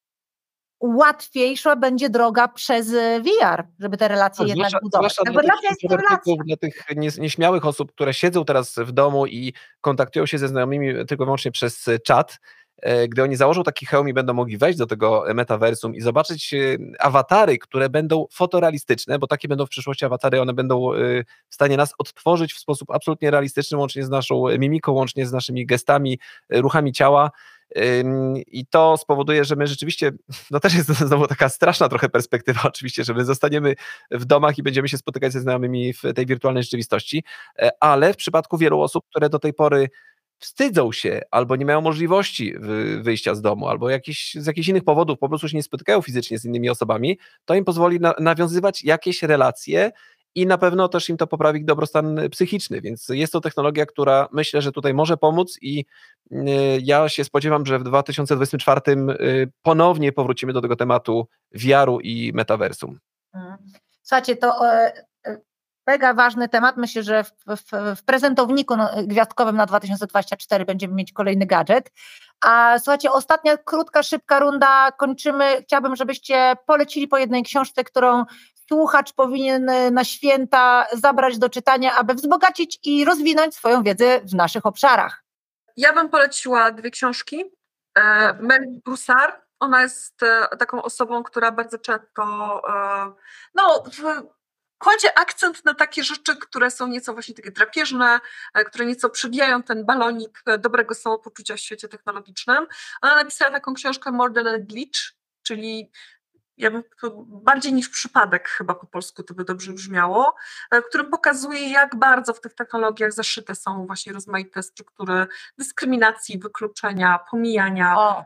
[0.81, 5.15] łatwiejsza będzie droga przez e, VR, żeby te relacje no, jednak zwłaszcza, budować.
[5.15, 6.85] Zwłaszcza dla, tych, dla tych
[7.19, 11.53] nieśmiałych osób, które siedzą teraz w domu i kontaktują się ze znajomymi tylko i wyłącznie
[11.53, 12.39] przez e, czat,
[12.83, 16.55] e, gdy oni założą taki hełm i będą mogli wejść do tego metaversum i zobaczyć
[16.99, 20.91] awatary, które będą fotorealistyczne, bo takie będą w przyszłości awatary, one będą
[21.49, 25.67] w stanie nas odtworzyć w sposób absolutnie realistyczny, łącznie z naszą mimiką, łącznie z naszymi
[25.67, 26.19] gestami,
[26.51, 27.31] ruchami ciała,
[28.47, 30.13] i to spowoduje, że my rzeczywiście,
[30.51, 33.75] no też jest znowu taka straszna trochę perspektywa oczywiście, że my zostaniemy
[34.11, 37.25] w domach i będziemy się spotykać ze znajomymi w tej wirtualnej rzeczywistości,
[37.59, 39.89] e, ale w przypadku wielu osób, które do tej pory
[40.39, 42.55] wstydzą się albo nie mają możliwości
[43.01, 46.39] wyjścia z domu, albo jakiś, z jakichś innych powodów po prostu się nie spotykają fizycznie
[46.39, 49.91] z innymi osobami, to im pozwoli na, nawiązywać jakieś relacje
[50.35, 54.63] i na pewno też im to poprawi dobrostan psychiczny, więc jest to technologia, która myślę,
[54.63, 55.85] że tutaj może pomóc i
[56.33, 56.37] y,
[56.83, 62.99] ja się spodziewam, że w 2024 y, ponownie powrócimy do tego tematu wiaru i metaversum.
[63.35, 63.57] Mhm.
[64.03, 64.93] Słuchajcie, to e,
[65.27, 65.37] e,
[65.87, 66.77] mega ważny temat.
[66.77, 71.91] Myślę, że w, w, w, prezentowniku no, gwiazdkowym na 2024 będziemy mieć kolejny gadżet.
[72.41, 74.93] A słuchajcie, ostatnia krótka, szybka runda.
[74.93, 75.63] Kończymy.
[75.63, 78.25] Chciałabym, żebyście polecili po jednej książce, którą
[78.73, 84.35] słuchacz powinien e, na święta zabrać do czytania, aby wzbogacić i rozwinąć swoją wiedzę w
[84.35, 85.25] naszych obszarach?
[85.77, 87.45] Ja bym poleciła dwie książki.
[87.99, 92.63] E, Mel Broussard, ona jest e, taką osobą, która bardzo często
[93.55, 93.85] no,
[94.79, 98.21] kładzie akcent na takie rzeczy, które są nieco właśnie takie drapieżne,
[98.67, 102.67] które nieco przybijają ten balonik dobrego samopoczucia w świecie technologicznym.
[103.03, 105.01] Ona napisała taką książkę More Than a Glitch,
[105.43, 105.91] czyli
[106.57, 106.83] ja bym
[107.27, 110.35] bardziej niż przypadek chyba po polsku to by dobrze brzmiało,
[110.71, 115.27] e, który pokazuje, jak bardzo w tych technologiach zaszyte są właśnie rozmaite struktury
[115.59, 117.99] dyskryminacji, wykluczenia, pomijania.
[117.99, 118.25] O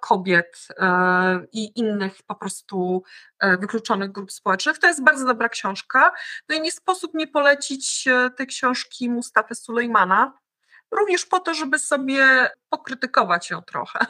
[0.00, 3.02] kobiet e, i innych po prostu
[3.38, 4.78] e, wykluczonych grup społecznych.
[4.78, 6.12] To jest bardzo dobra książka.
[6.48, 10.41] No i nie sposób nie polecić tej książki Mustafy Sulejmana,
[10.92, 14.06] również po to, żeby sobie pokrytykować ją trochę.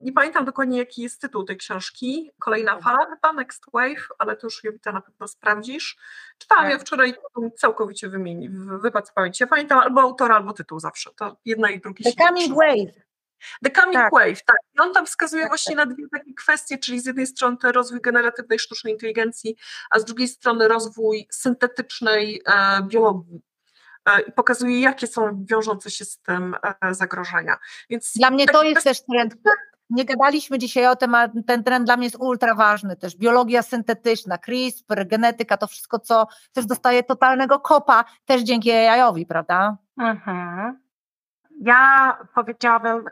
[0.00, 2.30] Nie pamiętam dokładnie, jaki jest tytuł tej książki.
[2.38, 5.96] Kolejna fala chyba, Next Wave, ale to już Jowita na pewno sprawdzisz.
[6.38, 6.72] Czytałam tak.
[6.72, 7.14] ją wczoraj
[7.56, 8.50] całkowicie wymieni,
[8.82, 9.42] wypadł z pamięci.
[9.42, 11.10] Ja pamiętam albo autora, albo tytuł zawsze.
[11.16, 13.04] To jedna i drugi The Coming Wave.
[13.64, 14.12] The Coming tak.
[14.12, 14.56] Wave, tak.
[14.74, 15.88] I on tam wskazuje tak, właśnie tak.
[15.88, 19.56] na dwie takie kwestie, czyli z jednej strony rozwój generatywnej sztucznej inteligencji,
[19.90, 23.42] a z drugiej strony rozwój syntetycznej e, biologii
[24.28, 27.56] i pokazuje, jakie są wiążące się z tym e, zagrożenia.
[27.90, 29.34] Więc dla mnie to jest też trend.
[29.90, 33.16] Nie gadaliśmy dzisiaj o tym, a ten trend dla mnie jest ultra ważny też.
[33.16, 39.76] Biologia syntetyczna, CRISPR, genetyka, to wszystko, co też dostaje totalnego kopa, też dzięki AI-owi, prawda?
[39.98, 40.80] Mhm.
[41.60, 43.04] Ja powiedziałabym,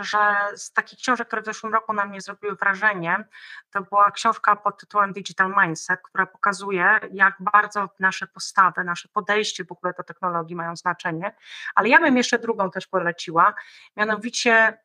[0.00, 3.24] że z takich książek, które w zeszłym roku na mnie zrobiły wrażenie,
[3.70, 9.64] to była książka pod tytułem Digital Mindset, która pokazuje, jak bardzo nasze postawy, nasze podejście
[9.64, 11.34] w ogóle do technologii mają znaczenie.
[11.74, 13.54] Ale ja bym jeszcze drugą też poleciła,
[13.96, 14.78] mianowicie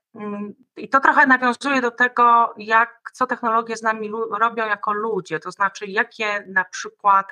[0.77, 5.51] I to trochę nawiązuje do tego, jak, co technologie z nami robią jako ludzie, to
[5.51, 7.27] znaczy jakie na przykład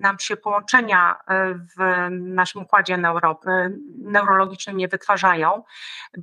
[0.00, 5.62] nam się połączenia e, w naszym układzie neuro, e, neurologicznym nie wytwarzają,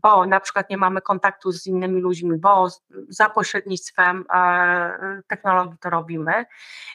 [0.01, 2.68] bo na przykład nie mamy kontaktu z innymi ludźmi, bo
[3.10, 6.45] za pośrednictwem e, technologii to robimy.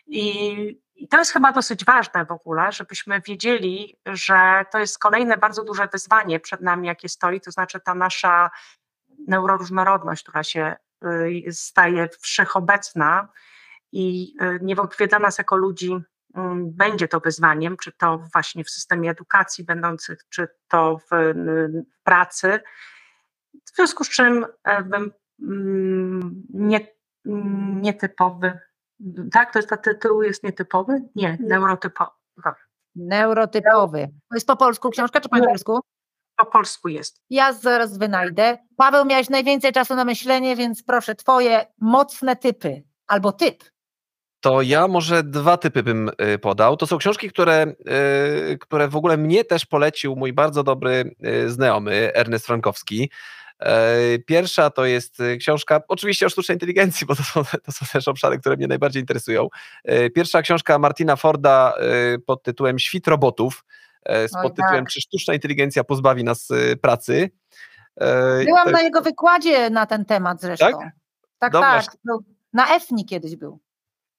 [0.07, 5.37] I i to jest chyba dosyć ważne w ogóle, żebyśmy wiedzieli, że to jest kolejne
[5.37, 8.51] bardzo duże wyzwanie przed nami, jakie stoi, to znaczy ta nasza
[9.29, 13.29] neuroróżnorodność, która się y, staje wszechobecna
[13.93, 15.99] i y, niewątpliwie dla nas jako ludzi
[16.35, 21.85] mm, będzie to wyzwaniem, czy to właśnie w systemie edukacji będących, czy to w, y,
[22.05, 22.61] pracy.
[23.65, 25.13] W związku z czym e, bym
[25.43, 26.87] mm, nie,
[27.81, 28.59] nietypowy,
[29.33, 31.03] tak, to jest ta tytuł jest nietypowy?
[31.15, 32.11] Nie, neurotypowy.
[32.95, 34.09] Neurotypowy.
[34.29, 35.81] To jest po polsku książka, czy po angielsku?
[36.45, 37.21] Po polsku jest.
[37.31, 38.59] Ja zaraz wynajdę.
[38.77, 43.65] Paweł, miałeś najwięcej czasu na myślenie, więc proszę, twoje mocne typy albo typ.
[44.41, 46.77] To ja może dwa typy bym y, podał.
[46.77, 47.75] To są książki, które,
[48.53, 53.11] y, które w ogóle mnie też polecił mój bardzo dobry y, znajomy Ernest Frankowski.
[53.61, 58.09] E, pierwsza to jest książka, oczywiście o sztucznej inteligencji, bo to są, to są też
[58.09, 59.49] obszary, które mnie najbardziej interesują.
[59.85, 61.75] E, pierwsza książka Martina Forda
[62.27, 63.65] pod tytułem Świt robotów.
[64.05, 64.89] E, z podtytułem tak.
[64.89, 67.31] Czy sztuczna inteligencja pozbawi nas e, pracy?
[68.01, 70.67] E, Byłam na jego wykładzie na ten temat zresztą.
[71.39, 71.53] Tak, tak.
[71.53, 71.85] tak.
[72.53, 73.61] Na EFNI kiedyś był.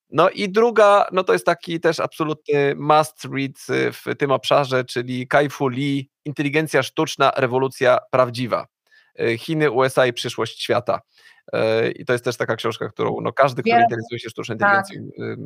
[0.10, 5.28] No i druga, no to jest taki też absolutny must read w tym obszarze, czyli
[5.28, 8.68] Kai-Fu Lee, Inteligencja sztuczna, rewolucja prawdziwa.
[9.38, 11.02] Chiny, USA i przyszłość świata.
[11.96, 14.86] I to jest też taka książka, którą no, każdy, kto interesuje się sztuczną tak.
[14.90, 15.38] inteligencją, tak.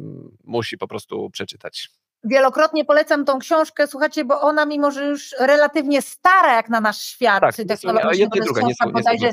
[0.44, 1.90] musi po prostu przeczytać.
[2.24, 7.02] Wielokrotnie polecam tą książkę, słuchajcie, bo ona mimo, że już relatywnie stara jak na nasz
[7.02, 9.32] świat tak, technologiczny, to jest druga, książka bodajże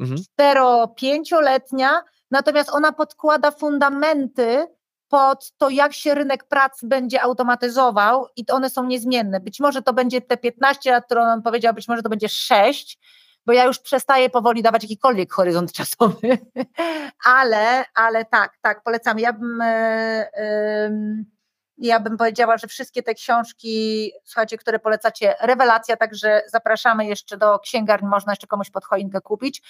[0.00, 0.20] mhm.
[0.40, 4.66] 4-5-letnia, natomiast ona podkłada fundamenty
[5.08, 9.40] pod to, jak się rynek pracy będzie automatyzował i one są niezmienne.
[9.40, 12.98] Być może to będzie te 15 lat, które on powiedział, być może to będzie 6,
[13.46, 16.38] bo ja już przestaję powoli dawać jakikolwiek horyzont czasowy,
[17.38, 19.18] ale, ale tak, tak, polecam.
[19.18, 19.58] Ja bym...
[19.60, 21.33] Yy, yy,
[21.78, 27.58] ja bym powiedziała, że wszystkie te książki, słuchajcie, które polecacie, rewelacja, także zapraszamy jeszcze do
[27.58, 29.62] księgarni, można jeszcze komuś pod choinkę kupić.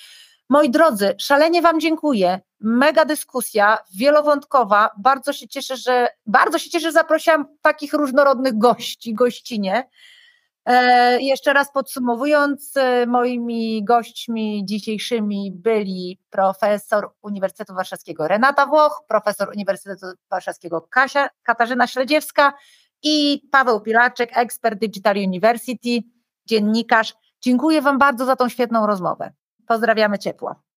[0.49, 2.41] Moi drodzy, szalenie Wam dziękuję.
[2.61, 4.91] Mega dyskusja, wielowątkowa.
[4.99, 9.89] Bardzo się cieszę, że bardzo się cieszę, że zaprosiłam takich różnorodnych gości, gościnie.
[10.67, 19.49] E, jeszcze raz podsumowując, e, moimi gośćmi dzisiejszymi byli profesor Uniwersytetu Warszawskiego Renata Włoch, profesor
[19.49, 22.55] Uniwersytetu Warszawskiego Kasia, Katarzyna Śledziewska
[23.03, 25.99] i Paweł Pilaczek, ekspert Digital University,
[26.47, 27.15] dziennikarz.
[27.41, 29.33] Dziękuję Wam bardzo za tą świetną rozmowę.
[29.67, 30.65] Pozdrawiamy ciepło.